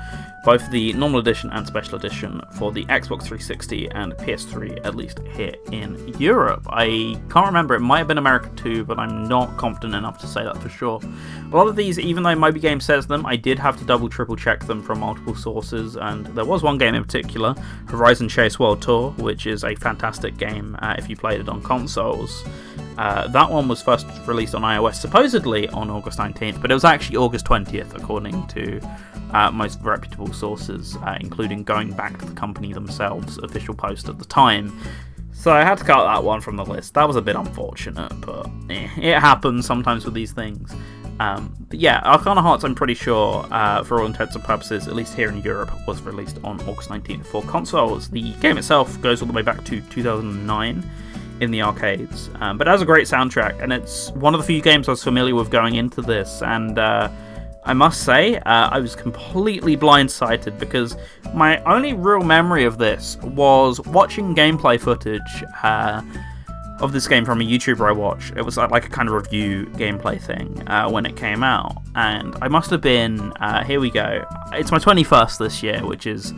[0.44, 5.20] both the normal edition and special edition for the Xbox 360 and PS3, at least
[5.34, 6.66] here in Europe.
[6.70, 10.26] I can't remember, it might have been America too, but I'm not confident enough to
[10.26, 11.00] say that for sure.
[11.52, 14.08] A lot of these, even though Moby Game says them, I did have to double
[14.08, 17.54] triple check them from multiple sources, and there was one game in particular,
[17.86, 21.62] Horizon Chase World Tour, which is a fantastic game uh, if you played it on
[21.62, 22.44] consoles.
[22.98, 26.84] Uh, that one was first released on iOS supposedly on August 19th, but it was
[26.84, 28.80] actually August 20th, according to
[29.32, 34.18] uh, most reputable sources, uh, including going back to the company themselves' official post at
[34.18, 34.78] the time.
[35.32, 36.94] So I had to cut that one from the list.
[36.94, 40.74] That was a bit unfortunate, but eh, it happens sometimes with these things.
[41.20, 44.94] Um, but yeah, Arcana Hearts, I'm pretty sure, uh, for all intents and purposes, at
[44.94, 48.08] least here in Europe, was released on August 19th for consoles.
[48.08, 50.90] The game itself goes all the way back to 2009
[51.40, 54.46] in the arcades, um, but it has a great soundtrack, and it's one of the
[54.46, 57.10] few games I was familiar with going into this, and uh,
[57.70, 60.96] I must say, uh, I was completely blindsided because
[61.32, 66.02] my only real memory of this was watching gameplay footage uh,
[66.80, 68.36] of this game from a YouTuber I watched.
[68.36, 72.34] It was like a kind of review gameplay thing uh, when it came out, and
[72.42, 73.32] I must have been.
[73.34, 74.26] Uh, here we go.
[74.52, 76.34] It's my 21st this year, which is.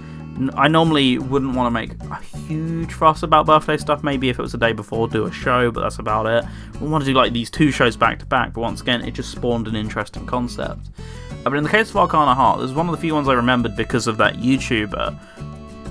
[0.55, 4.03] I normally wouldn't want to make a huge fuss about birthday stuff.
[4.03, 6.45] Maybe if it was the day before, do a show, but that's about it.
[6.79, 9.13] We want to do like these two shows back to back, but once again, it
[9.13, 10.89] just spawned an interesting concept.
[11.45, 13.29] Uh, but in the case of Arcana Heart, this is one of the few ones
[13.29, 15.19] I remembered because of that YouTuber.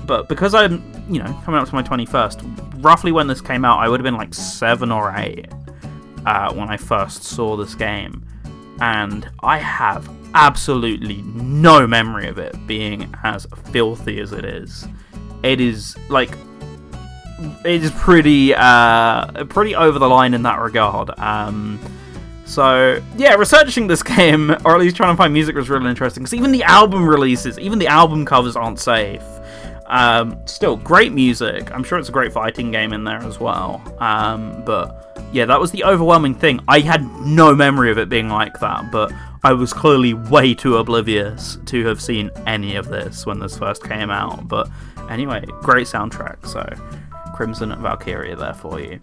[0.06, 3.78] But because I'm, you know, coming up to my 21st, roughly when this came out,
[3.78, 5.46] I would have been like 7 or 8
[6.26, 8.24] uh, when I first saw this game.
[8.80, 14.88] And I have absolutely no memory of it being as filthy as it is.
[15.42, 16.36] It is, like,
[17.64, 21.10] it is pretty, uh, pretty over the line in that regard.
[21.18, 21.78] Um,
[22.52, 26.22] so yeah, researching this game, or at least trying to find music was really interesting.
[26.22, 29.24] Because even the album releases, even the album covers aren't safe.
[29.86, 31.72] Um, still, great music.
[31.72, 33.82] I'm sure it's a great fighting game in there as well.
[34.00, 36.60] Um, but yeah, that was the overwhelming thing.
[36.68, 39.10] I had no memory of it being like that, but
[39.42, 43.82] I was clearly way too oblivious to have seen any of this when this first
[43.82, 44.46] came out.
[44.46, 44.68] But
[45.08, 46.46] anyway, great soundtrack.
[46.46, 46.68] So
[47.34, 49.00] Crimson Valkyria there for you.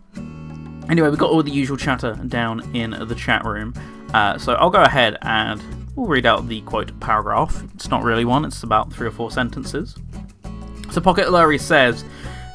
[0.89, 3.73] Anyway, we've got all the usual chatter down in the chat room.
[4.13, 5.61] Uh, so I'll go ahead and
[5.95, 7.63] we'll read out the quote paragraph.
[7.75, 9.95] It's not really one, it's about three or four sentences.
[10.91, 12.03] So Pocket Lurry says,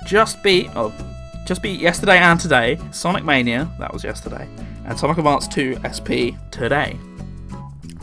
[0.05, 0.93] just be, oh,
[1.47, 4.49] just be yesterday and today, Sonic Mania, that was yesterday,
[4.87, 6.99] and Sonic Advance 2 SP today.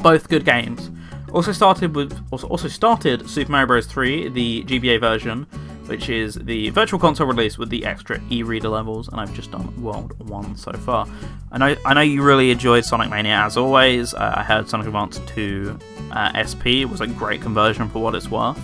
[0.02, 0.90] Both good games.
[1.34, 3.86] Also started with also started Super Mario Bros.
[3.86, 5.48] 3, the GBA version,
[5.92, 9.84] which is the virtual console release with the extra e-reader levels, and I've just done
[9.84, 11.06] World 1 so far.
[11.52, 14.14] I know, I know you really enjoyed Sonic Mania as always.
[14.14, 15.78] Uh, I heard Sonic Advance 2
[16.12, 18.58] uh, SP was a great conversion for what it's worth.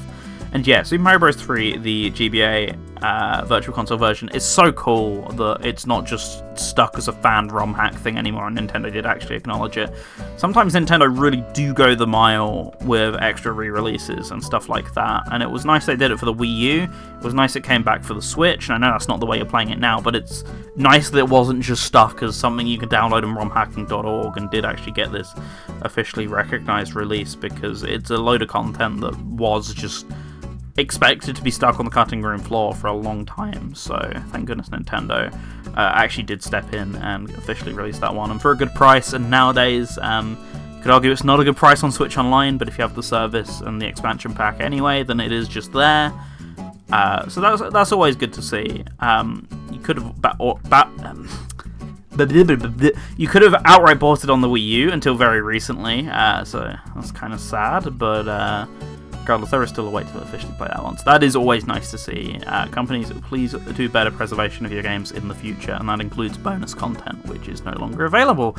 [0.53, 1.35] And yeah, Super Mario Bros.
[1.35, 6.97] 3, the GBA uh, Virtual Console version, is so cool that it's not just stuck
[6.97, 9.91] as a fan ROM hack thing anymore, and Nintendo did actually acknowledge it.
[10.37, 15.23] Sometimes Nintendo really do go the mile with extra re releases and stuff like that,
[15.31, 16.81] and it was nice they did it for the Wii U.
[16.83, 19.25] It was nice it came back for the Switch, and I know that's not the
[19.25, 20.43] way you're playing it now, but it's
[20.75, 24.65] nice that it wasn't just stuck as something you could download on romhacking.org and did
[24.65, 25.33] actually get this
[25.81, 30.05] officially recognized release because it's a load of content that was just
[30.77, 33.73] expected to be stuck on the cutting room floor for a long time.
[33.73, 33.97] So
[34.31, 35.33] thank goodness Nintendo
[35.75, 39.13] uh, actually did step in and officially release that one, and for a good price.
[39.13, 40.37] And nowadays, um,
[40.75, 42.95] you could argue it's not a good price on Switch Online, but if you have
[42.95, 46.13] the service and the expansion pack anyway, then it is just there.
[46.91, 48.85] Uh, so that's that's always good to see.
[48.99, 51.27] Um, you could have ba- or, ba- um,
[53.17, 56.73] you could have outright bought it on the Wii U until very recently, uh, so
[56.95, 57.97] that's kind of sad.
[57.97, 58.65] But uh,
[59.27, 60.97] regardless, there is still a way to officially play that one.
[60.97, 62.39] So that is always nice to see.
[62.47, 66.37] Uh, companies, please do better preservation of your games in the future, and that includes
[66.37, 68.57] bonus content, which is no longer available.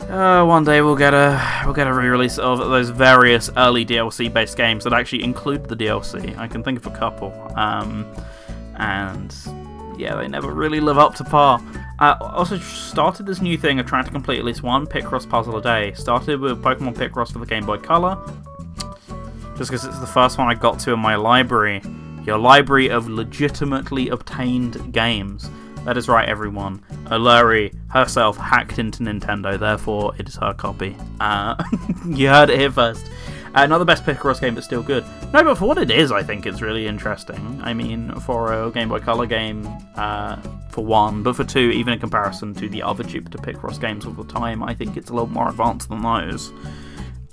[0.00, 4.58] Uh, one day we'll get a we'll get a re-release of those various early DLC-based
[4.58, 6.36] games that actually include the DLC.
[6.36, 8.04] I can think of a couple, um,
[8.76, 9.34] and
[9.96, 11.62] yeah, they never really live up to par.
[11.98, 15.56] I also started this new thing of trying to complete at least one Picross puzzle
[15.56, 15.94] a day.
[15.94, 18.18] Started with Pokemon Picross for the Game Boy Color,
[19.62, 21.80] just because it's the first one I got to in my library.
[22.26, 25.48] Your library of legitimately obtained games.
[25.84, 26.80] That is right, everyone.
[27.04, 30.96] Oluri herself hacked into Nintendo, therefore it is her copy.
[31.20, 31.62] Uh,
[32.08, 33.06] you heard it here first.
[33.54, 35.04] Uh, not the best Picross game, but still good.
[35.32, 37.60] No, but for what it is, I think it's really interesting.
[37.62, 41.92] I mean, for a Game Boy Color game, uh, for one, but for two, even
[41.92, 45.12] in comparison to the other Jupiter Picross games of the time, I think it's a
[45.12, 46.52] little more advanced than those.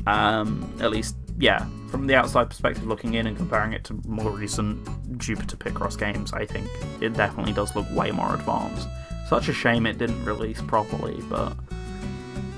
[0.05, 4.31] Um, at least, yeah, from the outside perspective looking in and comparing it to more
[4.31, 6.69] recent Jupiter Picross games, I think
[7.01, 8.87] it definitely does look way more advanced.
[9.27, 11.55] Such a shame it didn't release properly, but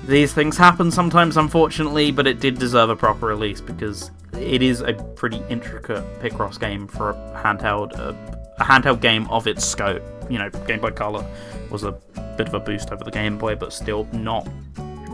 [0.06, 4.80] these things happen sometimes, unfortunately, but it did deserve a proper release because it is
[4.80, 8.14] a pretty intricate Picross game for a handheld, uh,
[8.58, 10.02] a handheld game of its scope.
[10.30, 11.24] You know, Game Boy Color
[11.70, 11.92] was a
[12.36, 14.48] bit of a boost over the Game Boy, but still not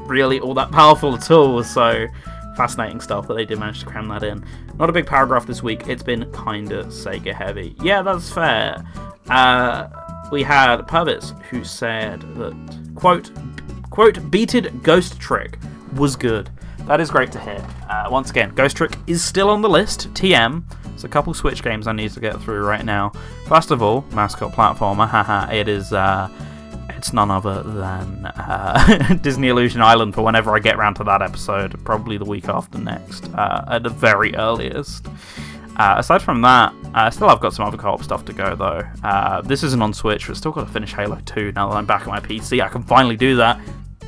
[0.07, 1.63] really all that powerful at all.
[1.63, 2.07] So
[2.59, 4.45] fascinating stuff that they did manage to cram that in.
[4.79, 5.87] Not a big paragraph this week.
[5.87, 7.77] It's been kinda Sega heavy.
[7.81, 8.85] Yeah, that's fair.
[9.31, 9.87] Uh,
[10.33, 12.55] we had Purvis who said that
[12.97, 13.31] quote
[13.91, 15.57] quote beated Ghost Trick
[15.95, 16.51] was good.
[16.87, 17.65] That is great to hear.
[17.89, 20.13] Uh, once again, Ghost Trick is still on the list.
[20.15, 20.65] TM.
[20.83, 23.13] There's a couple Switch games I need to get through right now.
[23.47, 25.09] First of all, mascot platformer.
[25.15, 25.93] Haha, it is.
[25.93, 26.29] Uh,
[26.99, 31.23] it's none other than uh, Disney Illusion Island for whenever I get around to that
[31.23, 35.07] episode, probably the week after next, uh, at the very earliest.
[35.77, 38.83] Uh, aside from that, uh, still I've got some other co-op stuff to go though.
[39.05, 41.87] Uh, this isn't on Switch, but still got to finish Halo 2 now that I'm
[41.87, 42.61] back at my PC.
[42.61, 43.61] I can finally do that.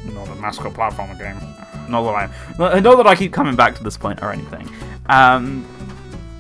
[0.07, 1.37] Not a mascot platformer game.
[1.89, 4.69] Not that I, not that I keep coming back to this point or anything.
[5.07, 5.65] Um,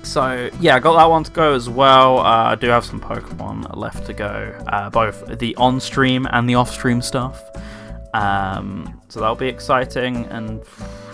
[0.02, 2.18] so yeah, I got that one to go as well.
[2.18, 6.54] Uh, I do have some Pokemon left to go, uh, both the on-stream and the
[6.54, 7.42] off-stream stuff.
[8.14, 10.62] Um, so that'll be exciting, and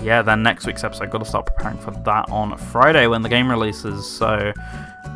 [0.03, 3.23] yeah, then next week's episode, I've got to start preparing for that on Friday when
[3.23, 4.09] the game releases.
[4.09, 4.53] So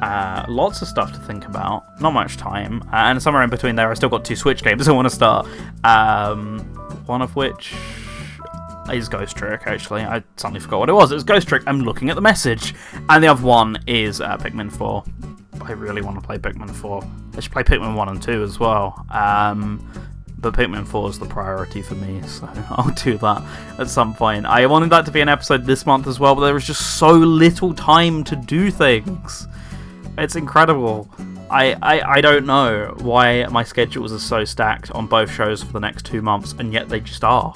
[0.02, 1.84] uh, lots of stuff to think about.
[2.00, 4.88] Not much time, uh, and somewhere in between there, I still got two Switch games
[4.88, 5.46] I want to start.
[5.84, 6.60] Um,
[7.06, 7.74] one of which
[8.94, 10.02] is Ghost Trick, actually.
[10.02, 11.10] I suddenly forgot what it was.
[11.10, 11.62] It was Ghost Trick.
[11.66, 12.74] I'm looking at the message.
[13.08, 15.04] And the other one is uh, Pikmin 4.
[15.62, 17.02] I really want to play Pikmin 4.
[17.36, 19.06] I should play Pikmin 1 and 2 as well.
[19.10, 19.86] Um,
[20.38, 23.42] but Pikmin 4 is the priority for me, so I'll do that
[23.78, 24.46] at some point.
[24.46, 26.98] I wanted that to be an episode this month as well, but there was just
[26.98, 29.46] so little time to do things.
[30.16, 31.10] It's incredible.
[31.50, 35.72] I, I, I don't know why my schedules are so stacked on both shows for
[35.72, 37.52] the next two months, and yet they just are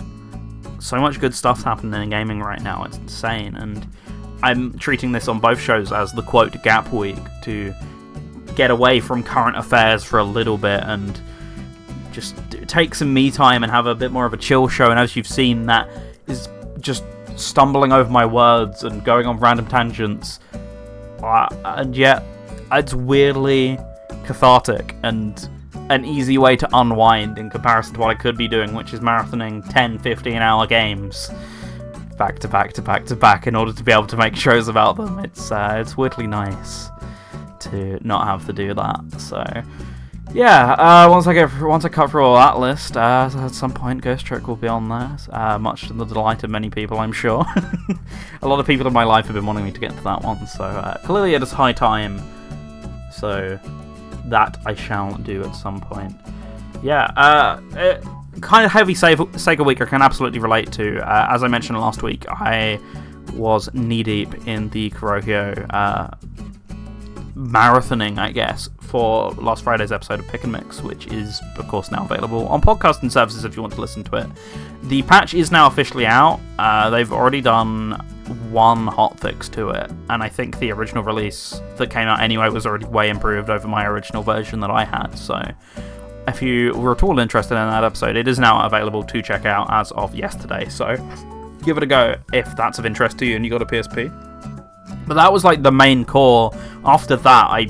[0.84, 2.84] so much good stuff's happening in gaming right now.
[2.84, 3.88] It's insane, and
[4.42, 7.72] I'm treating this on both shows as the quote gap week to
[8.54, 11.18] get away from current affairs for a little bit and
[12.12, 14.90] just take some me time and have a bit more of a chill show.
[14.90, 15.88] And as you've seen, that
[16.26, 17.02] is just
[17.36, 20.38] stumbling over my words and going on random tangents,
[21.22, 22.22] uh, and yet
[22.70, 23.78] it's weirdly
[24.26, 25.48] cathartic and
[25.90, 29.00] an easy way to unwind in comparison to what I could be doing, which is
[29.00, 31.30] marathoning 10, 15 hour games
[32.16, 34.68] back to back to back to back in order to be able to make shows
[34.68, 35.18] about them.
[35.20, 36.88] It's uh, it's weirdly nice
[37.60, 39.20] to not have to do that.
[39.20, 39.44] So
[40.32, 43.72] yeah, uh, once I get once I cut through all that list, uh, at some
[43.72, 46.98] point Ghost Trick will be on there, uh, much to the delight of many people,
[46.98, 47.44] I'm sure.
[48.42, 50.22] a lot of people in my life have been wanting me to get to that
[50.22, 52.20] one, so uh, clearly it is high time.
[53.12, 53.60] So
[54.26, 56.14] that I shall do at some point.
[56.82, 58.04] Yeah, uh, it,
[58.40, 61.00] kind of heavy Sega week I can absolutely relate to.
[61.00, 62.78] Uh, as I mentioned last week, I
[63.32, 66.10] was knee deep in the Kurohyou uh,
[67.34, 71.90] marathoning, I guess, for last Friday's episode of Pick and Mix, which is, of course,
[71.90, 74.26] now available on podcasting services if you want to listen to it.
[74.84, 76.40] The patch is now officially out.
[76.58, 78.04] Uh, they've already done
[78.50, 82.66] one hotfix to it, and I think the original release that came out anyway was
[82.66, 85.16] already way improved over my original version that I had.
[85.18, 85.42] So,
[86.26, 89.44] if you were at all interested in that episode, it is now available to check
[89.44, 90.68] out as of yesterday.
[90.68, 90.96] So,
[91.64, 94.10] give it a go if that's of interest to you and you got a PSP.
[95.06, 96.52] But that was like the main core.
[96.84, 97.66] After that, I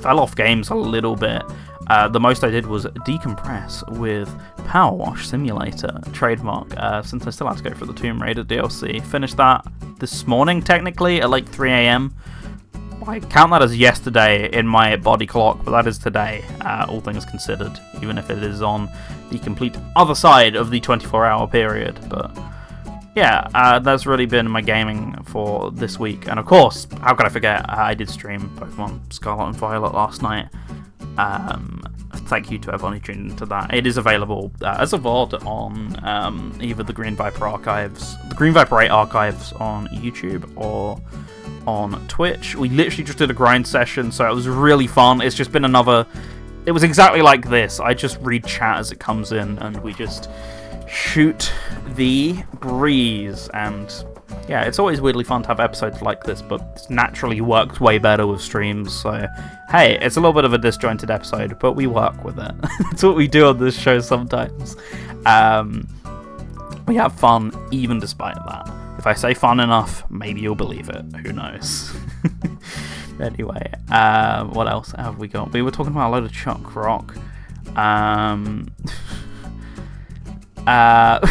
[0.00, 1.42] fell off games a little bit.
[1.88, 4.32] Uh, the most I did was decompress with
[4.66, 8.44] Power Wash Simulator trademark, uh, since I still had to go for the Tomb Raider
[8.44, 9.04] DLC.
[9.06, 9.66] Finished that
[9.98, 12.14] this morning, technically, at like 3 a.m.
[13.06, 17.00] I count that as yesterday in my body clock, but that is today, uh, all
[17.00, 18.88] things considered, even if it is on
[19.30, 21.98] the complete other side of the 24 hour period.
[22.08, 22.34] But
[23.14, 26.28] yeah, uh, that's really been my gaming for this week.
[26.28, 27.68] And of course, how could I forget?
[27.68, 30.48] I did stream Pokemon Scarlet and Violet last night.
[31.18, 31.82] Um,
[32.26, 33.74] thank you to everyone who tuned into that.
[33.74, 38.34] It is available uh, as a VOD on um, either the Green Viper archives, the
[38.34, 41.00] Green Viper 8 archives on YouTube, or
[41.66, 42.54] on Twitch.
[42.54, 45.20] We literally just did a grind session, so it was really fun.
[45.20, 46.06] It's just been another.
[46.66, 47.80] It was exactly like this.
[47.80, 50.30] I just read chat as it comes in, and we just
[50.88, 51.52] shoot
[51.94, 53.48] the breeze.
[53.54, 53.92] And
[54.48, 57.98] yeah, it's always weirdly fun to have episodes like this, but it's naturally works way
[57.98, 58.92] better with streams.
[58.92, 59.26] So
[59.70, 62.54] hey, it's a little bit of a disjointed episode, but we work with it.
[62.92, 64.76] it's what we do on this show sometimes.
[65.26, 65.88] Um,
[66.86, 68.70] we have fun even despite that.
[68.98, 71.04] If I say fun enough, maybe you'll believe it.
[71.16, 71.94] Who knows?
[73.20, 75.52] anyway, uh, what else have we got?
[75.52, 77.16] We were talking about a load of Chuck Rock.
[77.76, 78.68] Um,
[80.66, 81.26] uh,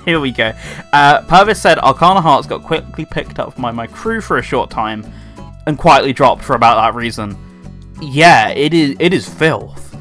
[0.04, 0.52] here we go.
[0.92, 4.70] Uh, Purvis said Arcana Hearts got quickly picked up by my crew for a short
[4.70, 5.04] time
[5.66, 7.36] and quietly dropped for about that reason.
[8.00, 8.96] Yeah, it is.
[8.98, 9.96] It is filth.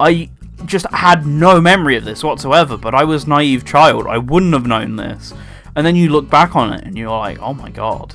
[0.00, 0.30] I
[0.64, 4.06] just had no memory of this whatsoever, but I was naive child.
[4.06, 5.34] I wouldn't have known this.
[5.74, 8.14] And then you look back on it and you're like, oh my god.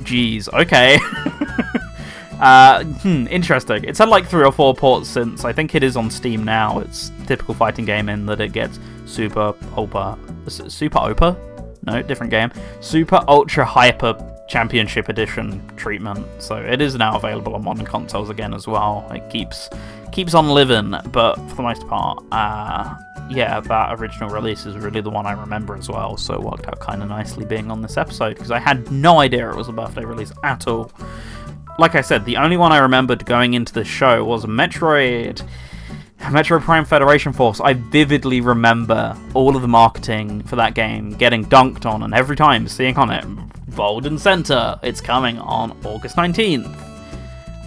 [0.00, 0.98] Jeez, okay.
[2.40, 3.84] uh, hmm, interesting.
[3.84, 5.44] It's had like three or four ports since.
[5.44, 6.78] I think it is on Steam now.
[6.80, 10.18] It's typical fighting game in that it gets super opa.
[10.70, 11.36] Super opa?
[11.86, 12.50] No, different game.
[12.80, 14.16] Super ultra hyper
[14.48, 16.26] championship edition treatment.
[16.38, 19.06] So it is now available on modern consoles again as well.
[19.10, 19.68] It keeps
[20.10, 22.96] keeps on living, but for the most part, uh,
[23.30, 26.66] yeah, that original release is really the one I remember as well, so it worked
[26.66, 29.68] out kind of nicely being on this episode because I had no idea it was
[29.68, 30.90] a birthday release at all.
[31.78, 35.46] Like I said, the only one I remembered going into the show was Metroid.
[36.32, 41.44] Metro Prime Federation Force, I vividly remember all of the marketing for that game getting
[41.44, 43.24] dunked on, and every time seeing on it,
[43.76, 46.66] Golden Center, it's coming on August 19th.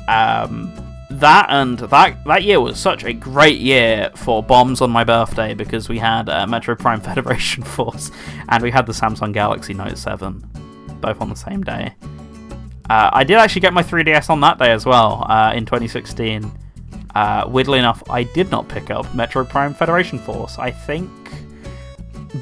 [0.10, 0.74] Um,
[1.10, 5.54] that and that that year was such a great year for bombs on my birthday
[5.54, 8.12] because we had uh, Metroid Prime Federation Force
[8.50, 10.44] and we had the Samsung Galaxy Note 7,
[11.00, 11.96] both on the same day.
[12.92, 16.52] Uh, I did actually get my 3DS on that day as well uh, in 2016.
[17.16, 20.60] Uh, weirdly enough, I did not pick up Metroid Prime Federation Force.
[20.60, 21.10] I think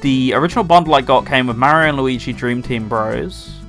[0.02, 3.60] the original bundle I got came with Mario and Luigi Dream Team Bros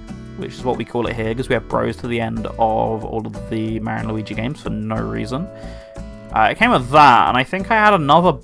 [0.41, 2.59] which is what we call it here, because we have bros to the end of
[3.05, 5.43] all of the Mario and Luigi games for no reason.
[6.35, 8.39] Uh, it came with that, and I think I had another.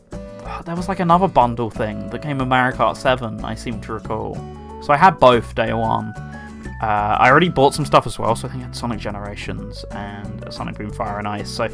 [0.65, 3.95] There was like another bundle thing that came with Mario Kart 7, I seem to
[3.95, 4.35] recall.
[4.83, 6.13] So I had both day one.
[6.83, 9.85] Uh, I already bought some stuff as well, so I think I had Sonic Generations
[9.93, 11.49] and Sonic Boom Fire and Ice.
[11.51, 11.69] So,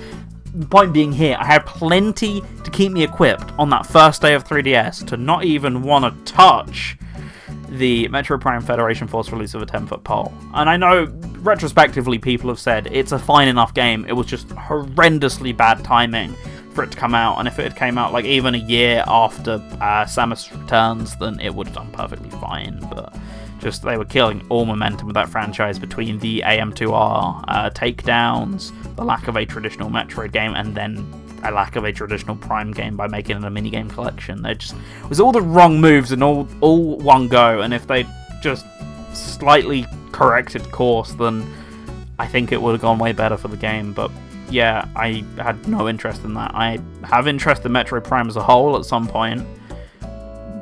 [0.54, 4.34] the point being here, I had plenty to keep me equipped on that first day
[4.34, 6.98] of 3DS to not even want to touch
[7.68, 10.32] the Metroid Prime Federation Force release of a 10 foot pole.
[10.54, 11.06] And I know,
[11.38, 16.34] retrospectively, people have said it's a fine enough game, it was just horrendously bad timing
[16.74, 17.38] for it to come out.
[17.38, 21.40] And if it had came out like even a year after uh, Samus Returns, then
[21.40, 22.78] it would have done perfectly fine.
[22.90, 23.16] But
[23.62, 29.04] just they were killing all momentum of that franchise between the AM2R uh, takedowns, the
[29.04, 31.06] lack of a traditional Metroid game, and then
[31.44, 34.42] a lack of a traditional Prime game by making it a minigame collection.
[34.42, 37.60] They just it was all the wrong moves and all all one go.
[37.60, 38.06] And if they
[38.42, 38.66] just
[39.12, 41.46] slightly corrected course, then
[42.18, 43.92] I think it would have gone way better for the game.
[43.92, 44.10] But
[44.50, 46.52] yeah, I had no interest in that.
[46.54, 49.46] I have interest in Metroid Prime as a whole at some point,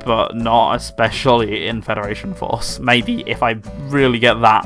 [0.05, 2.79] but not especially in Federation Force.
[2.79, 3.51] Maybe if I
[3.89, 4.65] really get that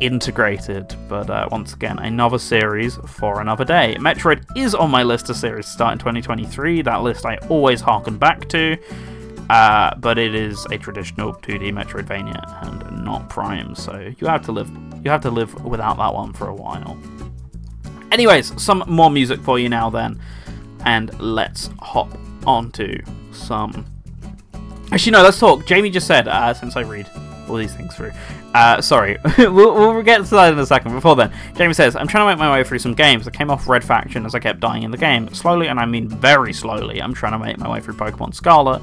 [0.00, 0.94] integrated.
[1.08, 3.96] But uh, once again, another series for another day.
[3.98, 6.82] Metroid is on my list of series to start in 2023.
[6.82, 8.76] That list I always harken back to.
[9.50, 14.52] Uh, but it is a traditional 2D Metroidvania and not Prime, so you have to
[14.52, 14.70] live
[15.04, 16.98] you have to live without that one for a while.
[18.10, 20.18] Anyways, some more music for you now then,
[20.86, 23.02] and let's hop onto
[23.32, 23.84] some.
[24.92, 25.66] Actually, no, let's talk.
[25.66, 27.08] Jamie just said, uh, since I read
[27.48, 28.12] all these things through.
[28.54, 30.92] Uh, sorry, we'll, we'll get to that in a second.
[30.92, 33.26] Before then, Jamie says, I'm trying to make my way through some games.
[33.26, 35.32] I came off Red Faction as I kept dying in the game.
[35.34, 38.80] Slowly, and I mean very slowly, I'm trying to make my way through Pokemon Scarlet.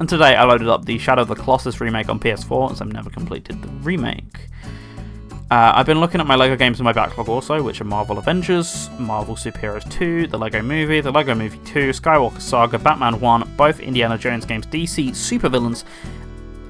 [0.00, 2.92] And today I loaded up the Shadow of the Colossus remake on PS4, as I've
[2.92, 4.48] never completed the remake.
[5.50, 8.18] Uh, I've been looking at my LEGO games in my backlog also, which are Marvel
[8.18, 13.52] Avengers, Marvel Superheroes 2, the LEGO Movie, the LEGO Movie 2, Skywalker Saga, Batman 1,
[13.56, 15.84] both Indiana Jones games, DC Supervillains,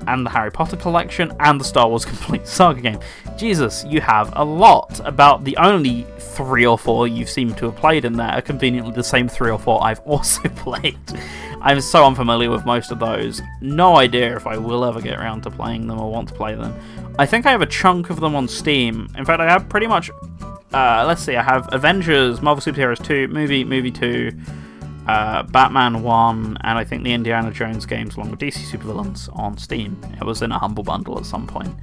[0.06, 3.00] and the Harry Potter collection, and the Star Wars Complete Saga game.
[3.36, 5.00] Jesus, you have a lot.
[5.04, 8.92] About the only three or four you've seemed to have played in there are conveniently
[8.92, 10.98] the same three or four I've also played.
[11.60, 13.40] I'm so unfamiliar with most of those.
[13.60, 16.54] No idea if I will ever get around to playing them or want to play
[16.54, 16.74] them.
[17.18, 19.08] I think I have a chunk of them on Steam.
[19.16, 20.10] In fact, I have pretty much.
[20.72, 24.32] Uh, let's see, I have Avengers, Marvel Super Heroes 2, Movie, Movie 2,
[25.06, 29.58] uh, Batman 1, and I think the Indiana Jones games along with DC Supervillains on
[29.58, 30.00] Steam.
[30.20, 31.74] It was in a humble bundle at some point.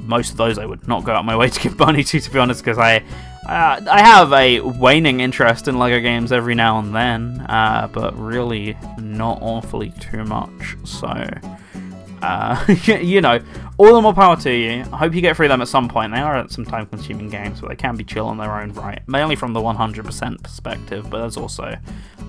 [0.00, 2.20] Most of those I would not go out of my way to give money to,
[2.20, 3.02] to be honest, because I
[3.48, 8.18] uh, I have a waning interest in LEGO games every now and then, uh, but
[8.18, 10.76] really not awfully too much.
[10.84, 11.08] So,
[12.22, 13.40] uh, you know,
[13.76, 14.84] all the more power to you.
[14.92, 16.12] I hope you get through them at some point.
[16.12, 19.00] They are some time consuming games, but they can be chill on their own right.
[19.06, 21.76] Mainly from the 100% perspective, but there's also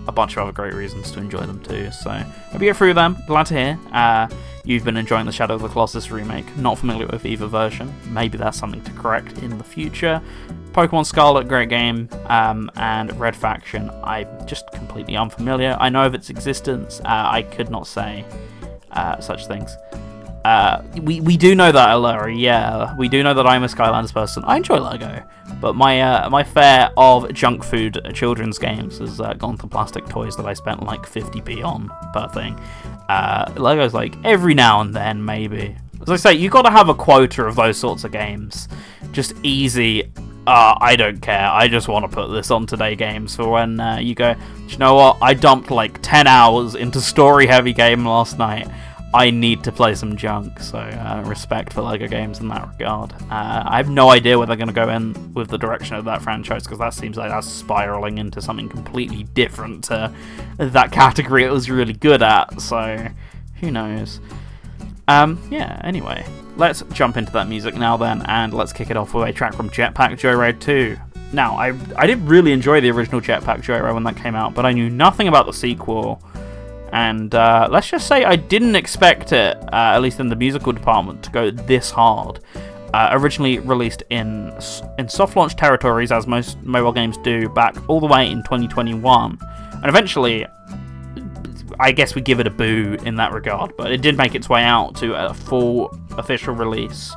[0.08, 1.92] a bunch of other great reasons to enjoy them too.
[1.92, 3.18] So, hope you get through them.
[3.28, 3.80] Glad to hear.
[3.92, 4.28] Uh,
[4.64, 6.56] you've been enjoying the Shadow of the Colossus remake.
[6.58, 7.94] Not familiar with either version.
[8.10, 10.22] Maybe that's something to correct in the future.
[10.72, 15.76] Pokemon Scarlet, great game, um, and Red Faction, I'm just completely unfamiliar.
[15.80, 17.00] I know of its existence.
[17.00, 18.24] Uh, I could not say
[18.92, 19.76] uh, such things.
[20.46, 22.96] Uh, we, we do know that, Aluri, yeah.
[22.96, 24.44] We do know that I'm a Skylanders person.
[24.46, 25.22] I enjoy LEGO,
[25.60, 30.08] but my uh, my fare of junk food children's games has uh, gone to plastic
[30.08, 32.60] toys that I spent like 50p on per thing.
[33.10, 35.76] Uh, LEGO's like every now and then, maybe.
[36.02, 38.70] As I say, you got to have a quota of those sorts of games.
[39.12, 40.10] Just easy,
[40.48, 41.48] uh, I don't care.
[41.48, 44.36] I just want to put this on today games for when uh, you go.
[44.68, 45.18] you know what?
[45.22, 48.68] I dumped like ten hours into story heavy game last night.
[49.12, 50.60] I need to play some junk.
[50.60, 53.14] So uh, respect for Lego games in that regard.
[53.32, 56.06] Uh, I have no idea where they're going to go in with the direction of
[56.06, 60.14] that franchise because that seems like that's spiraling into something completely different to
[60.58, 62.62] that category it was really good at.
[62.62, 63.08] So
[63.60, 64.20] who knows?
[65.08, 65.82] Um, yeah.
[65.84, 66.24] Anyway,
[66.60, 69.56] let's jump into that music now then, and let's kick it off with a track
[69.56, 70.98] from Jetpack Joyride 2.
[71.32, 74.66] Now, I I did really enjoy the original Jetpack Joyride when that came out, but
[74.66, 76.22] I knew nothing about the sequel.
[76.92, 80.74] And uh, let's just say I didn't expect it, uh, at least in the musical
[80.74, 82.40] department, to go this hard.
[82.94, 84.52] Uh, originally released in
[84.98, 89.38] in soft launch territories, as most mobile games do, back all the way in 2021,
[89.42, 90.46] and eventually
[91.80, 94.50] I guess we give it a boo in that regard, but it did make its
[94.50, 97.16] way out to a full official release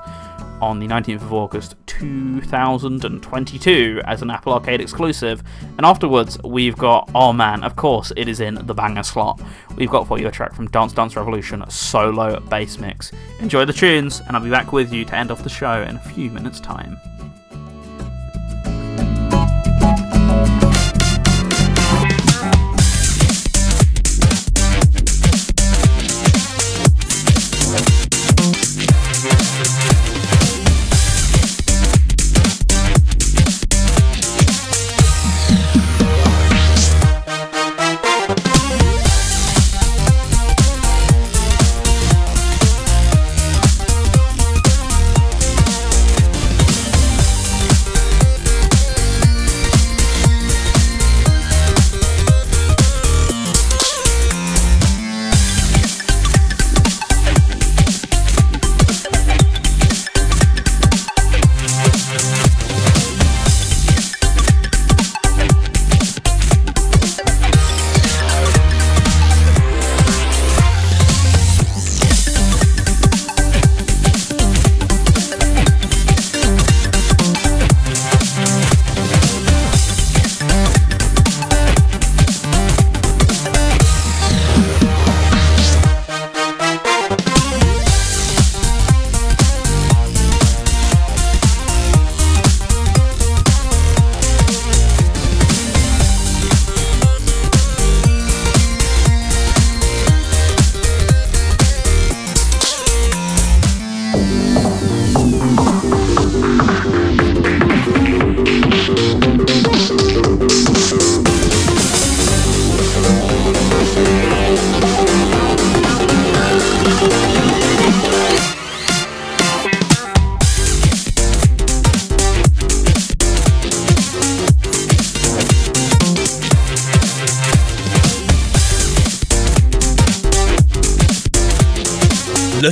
[0.60, 5.42] on the 19th of August 2022 as an Apple Arcade exclusive.
[5.76, 9.42] And afterwards, we've got, oh man, of course, it is in the banger slot.
[9.76, 13.10] We've got for you a track from Dance Dance Revolution solo bass mix.
[13.40, 15.96] Enjoy the tunes, and I'll be back with you to end off the show in
[15.96, 16.96] a few minutes' time.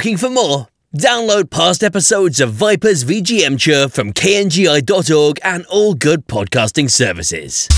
[0.01, 0.67] Looking for more?
[0.97, 7.69] Download past episodes of Viper's VGM from kngi.org and all good podcasting services.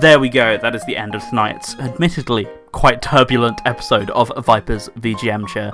[0.00, 4.90] There we go, that is the end of tonight's admittedly quite turbulent episode of Viper's
[5.00, 5.72] VGMture.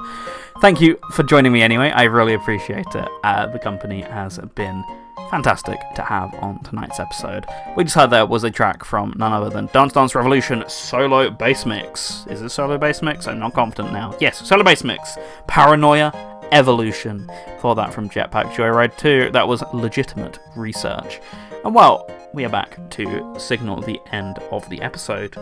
[0.60, 3.08] Thank you for joining me anyway, I really appreciate it.
[3.24, 4.84] Uh, the company has been
[5.28, 7.46] fantastic to have on tonight's episode.
[7.76, 11.28] We just heard there was a track from none other than Dance Dance Revolution solo
[11.28, 12.24] bass mix.
[12.28, 13.26] Is it solo bass mix?
[13.26, 14.16] I'm not confident now.
[14.20, 15.18] Yes, solo bass mix.
[15.48, 16.12] Paranoia
[16.52, 17.28] Evolution.
[17.60, 21.20] For that from Jetpack Joyride 2, that was legitimate research.
[21.64, 25.36] And well, we are back to signal the end of the episode.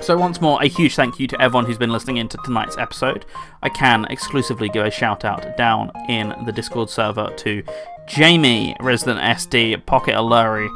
[0.00, 3.26] So, once more, a huge thank you to everyone who's been listening into tonight's episode.
[3.62, 7.62] I can exclusively give a shout out down in the Discord server to
[8.06, 10.68] Jamie, Resident SD, Pocket Alluri,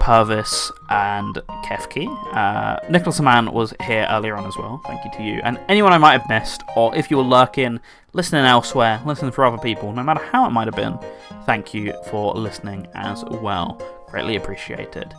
[0.00, 2.08] Purvis, and Kefki.
[2.34, 4.80] Uh, Nicholas Aman was here earlier on as well.
[4.86, 5.40] Thank you to you.
[5.44, 7.78] And anyone I might have missed, or if you were lurking,
[8.12, 10.98] listening elsewhere, listening for other people, no matter how it might have been,
[11.44, 13.80] thank you for listening as well.
[14.08, 15.14] Greatly appreciated.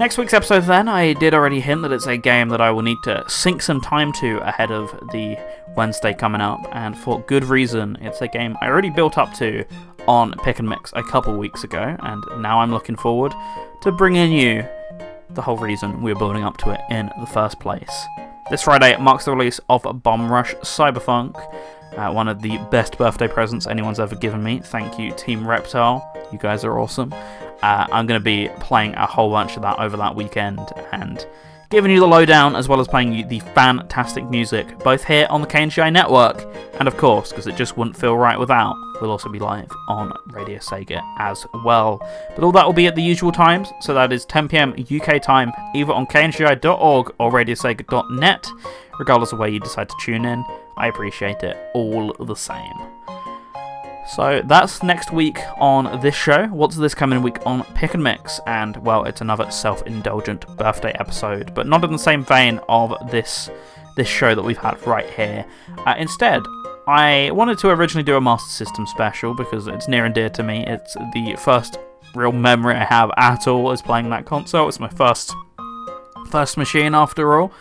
[0.00, 2.82] Next week's episode, then, I did already hint that it's a game that I will
[2.82, 5.36] need to sink some time to ahead of the
[5.76, 7.98] Wednesday coming up, and for good reason.
[8.00, 9.64] It's a game I already built up to
[10.08, 13.32] on Pick and Mix a couple weeks ago, and now I'm looking forward
[13.82, 14.66] to bringing you
[15.30, 18.06] the whole reason we are building up to it in the first place.
[18.50, 21.36] This Friday marks the release of Bomb Rush Cyberfunk,
[21.96, 24.60] uh, one of the best birthday presents anyone's ever given me.
[24.60, 26.02] Thank you, Team Reptile.
[26.32, 27.12] You guys are awesome.
[27.62, 30.60] Uh, I'm going to be playing a whole bunch of that over that weekend
[30.92, 31.26] and
[31.70, 35.42] giving you the lowdown as well as playing you the fantastic music, both here on
[35.42, 36.46] the KNGI network
[36.78, 40.12] and, of course, because it just wouldn't feel right without, we'll also be live on
[40.28, 41.98] Radio Sega as well.
[42.34, 45.20] But all that will be at the usual times, so that is 10 pm UK
[45.20, 48.48] time, either on kngi.org or radiosega.net,
[48.98, 50.44] regardless of where you decide to tune in.
[50.78, 52.74] I appreciate it all the same.
[54.14, 56.46] So that's next week on this show.
[56.46, 58.40] What's this coming week on Pick and Mix?
[58.46, 63.50] And well, it's another self-indulgent birthday episode, but not in the same vein of this
[63.96, 65.44] this show that we've had right here.
[65.84, 66.42] Uh, instead,
[66.86, 70.42] I wanted to originally do a Master System special because it's near and dear to
[70.42, 70.64] me.
[70.66, 71.78] It's the first
[72.14, 74.68] real memory I have at all is playing that console.
[74.68, 75.34] It's my first
[76.30, 77.52] first machine after all.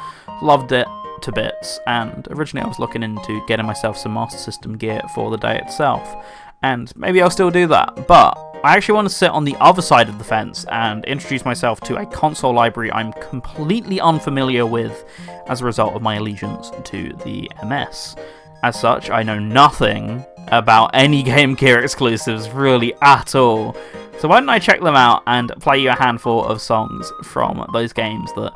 [0.41, 0.87] Loved it
[1.21, 5.31] to bits, and originally I was looking into getting myself some Master System gear for
[5.31, 6.15] the day itself,
[6.63, 9.81] and maybe I'll still do that, but I actually want to sit on the other
[9.81, 15.05] side of the fence and introduce myself to a console library I'm completely unfamiliar with
[15.47, 18.15] as a result of my allegiance to the MS.
[18.63, 23.77] As such, I know nothing about any Game Gear exclusives really at all.
[24.19, 27.63] So why don't I check them out and play you a handful of songs from
[27.71, 28.51] those games that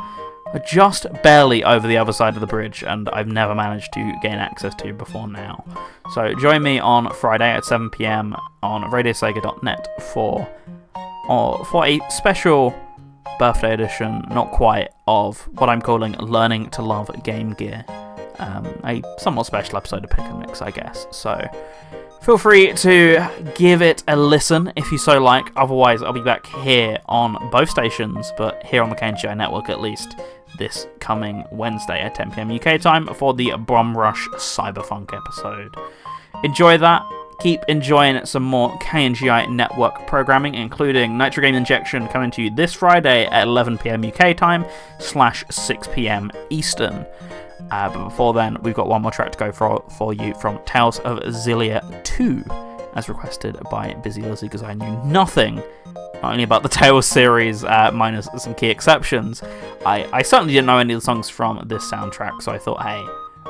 [0.66, 4.36] just barely over the other side of the bridge, and I've never managed to gain
[4.36, 5.64] access to before now.
[6.14, 10.48] So join me on Friday at 7 pm on radiosega.net for,
[11.30, 12.76] or for a special
[13.40, 17.86] birthday edition, not quite, of what I'm calling Learning to Love Game Gear.
[18.40, 21.08] Um, a somewhat special episode of Pick and Mix, I guess.
[21.12, 21.40] So
[22.22, 25.52] feel free to give it a listen if you so like.
[25.56, 29.82] Otherwise, I'll be back here on both stations, but here on the KNGI network at
[29.82, 30.20] least,
[30.58, 35.76] this coming Wednesday at 10 pm UK time for the Bomb Rush Cyberfunk episode.
[36.44, 37.04] Enjoy that.
[37.40, 42.74] Keep enjoying some more KNGI network programming, including Nitro Game Injection coming to you this
[42.74, 44.64] Friday at 11 pm UK time
[45.00, 47.06] slash 6 pm Eastern.
[47.72, 50.60] Uh, but before then, we've got one more track to go for, for you from
[50.66, 52.44] Tales of Xillia 2,
[52.96, 55.66] as requested by Busy Lizzie, because I knew nothing not
[56.24, 59.42] only about the Tales series, uh, minus some key exceptions.
[59.86, 62.82] I, I certainly didn't know any of the songs from this soundtrack, so I thought,
[62.84, 63.04] hey,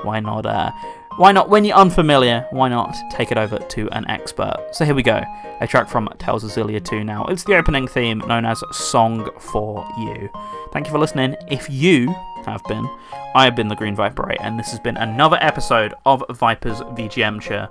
[0.04, 0.46] why not?
[0.46, 0.72] Uh,
[1.18, 1.50] why not?
[1.50, 4.56] When you're unfamiliar, why not take it over to an expert?
[4.72, 5.22] So here we go,
[5.60, 7.26] a track from Tales of Xillia 2 now.
[7.26, 10.30] It's the opening theme known as Song for You.
[10.72, 11.36] Thank you for listening.
[11.50, 12.16] If you
[12.46, 12.88] have been,
[13.36, 17.70] I have been the Green Viper and this has been another episode of Viper's VGMture.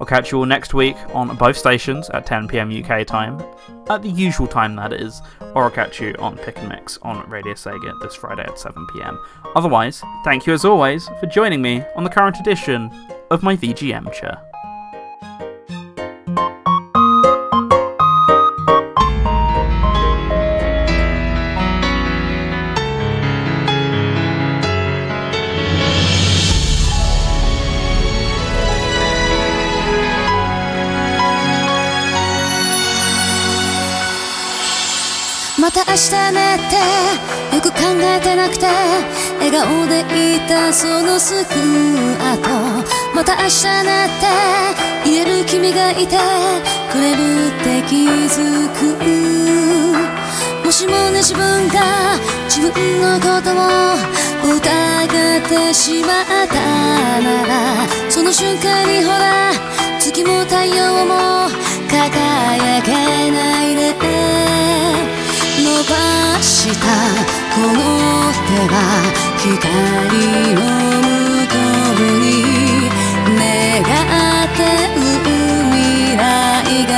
[0.00, 3.42] I'll catch you all next week on both stations at 10 pm UK time,
[3.88, 5.22] at the usual time that is,
[5.54, 8.86] or I'll catch you on Pick and Mix on Radio Sega this Friday at 7
[8.94, 9.18] pm.
[9.56, 12.90] Otherwise, thank you as always for joining me on the current edition
[13.30, 14.49] of my VGMture.
[35.90, 38.66] 明日ねってよく考えてなくて
[39.40, 41.50] 笑顔でいたそのすぐ
[42.22, 42.48] 後
[43.12, 46.16] また明日ねって言える君がいて
[46.92, 48.94] くれるって気づく
[50.64, 52.14] もしもね自分が
[52.44, 53.96] 自分のことを
[54.54, 59.50] 疑ってしまったならその瞬間にほら
[59.98, 61.48] 月も太陽も
[61.90, 62.92] 輝け
[63.32, 64.49] ないで、
[65.84, 66.86] ばした
[67.54, 67.74] この
[68.46, 68.74] 手は
[69.38, 69.48] 光
[70.54, 70.60] の
[71.00, 71.08] 向
[71.48, 71.54] こ
[71.96, 72.24] うに
[73.36, 73.44] 願
[74.44, 74.58] って
[74.94, 76.18] う未来
[76.86, 76.90] が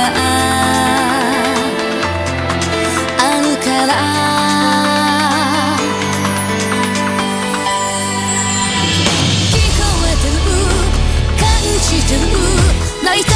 [3.19, 3.91] あるから
[9.51, 10.35] 聞こえてる
[11.39, 11.41] 感
[11.79, 12.21] じてる
[13.03, 13.32] 泣いて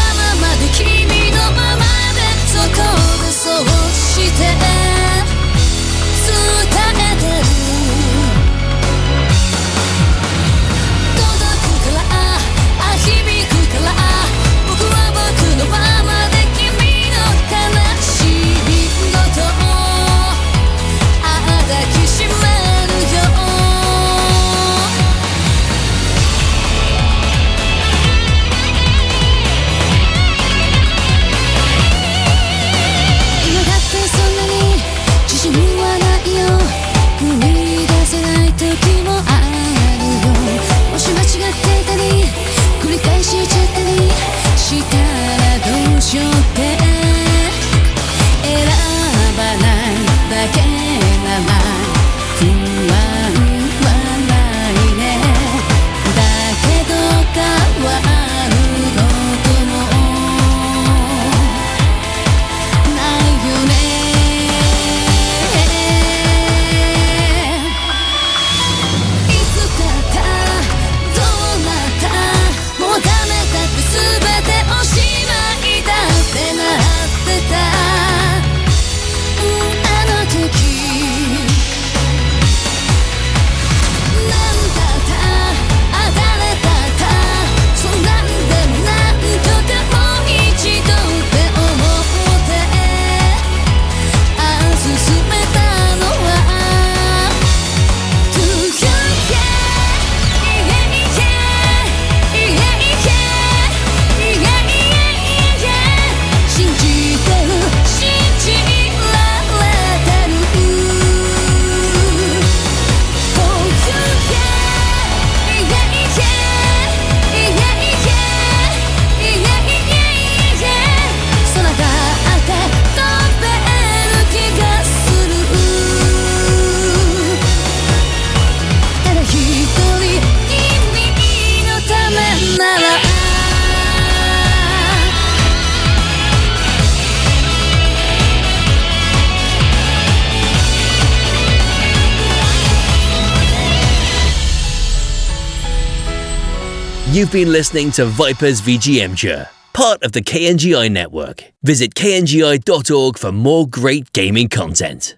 [147.28, 151.44] You've been listening to Vipers VGMture, part of the KNGI network.
[151.62, 155.16] Visit kngi.org for more great gaming content.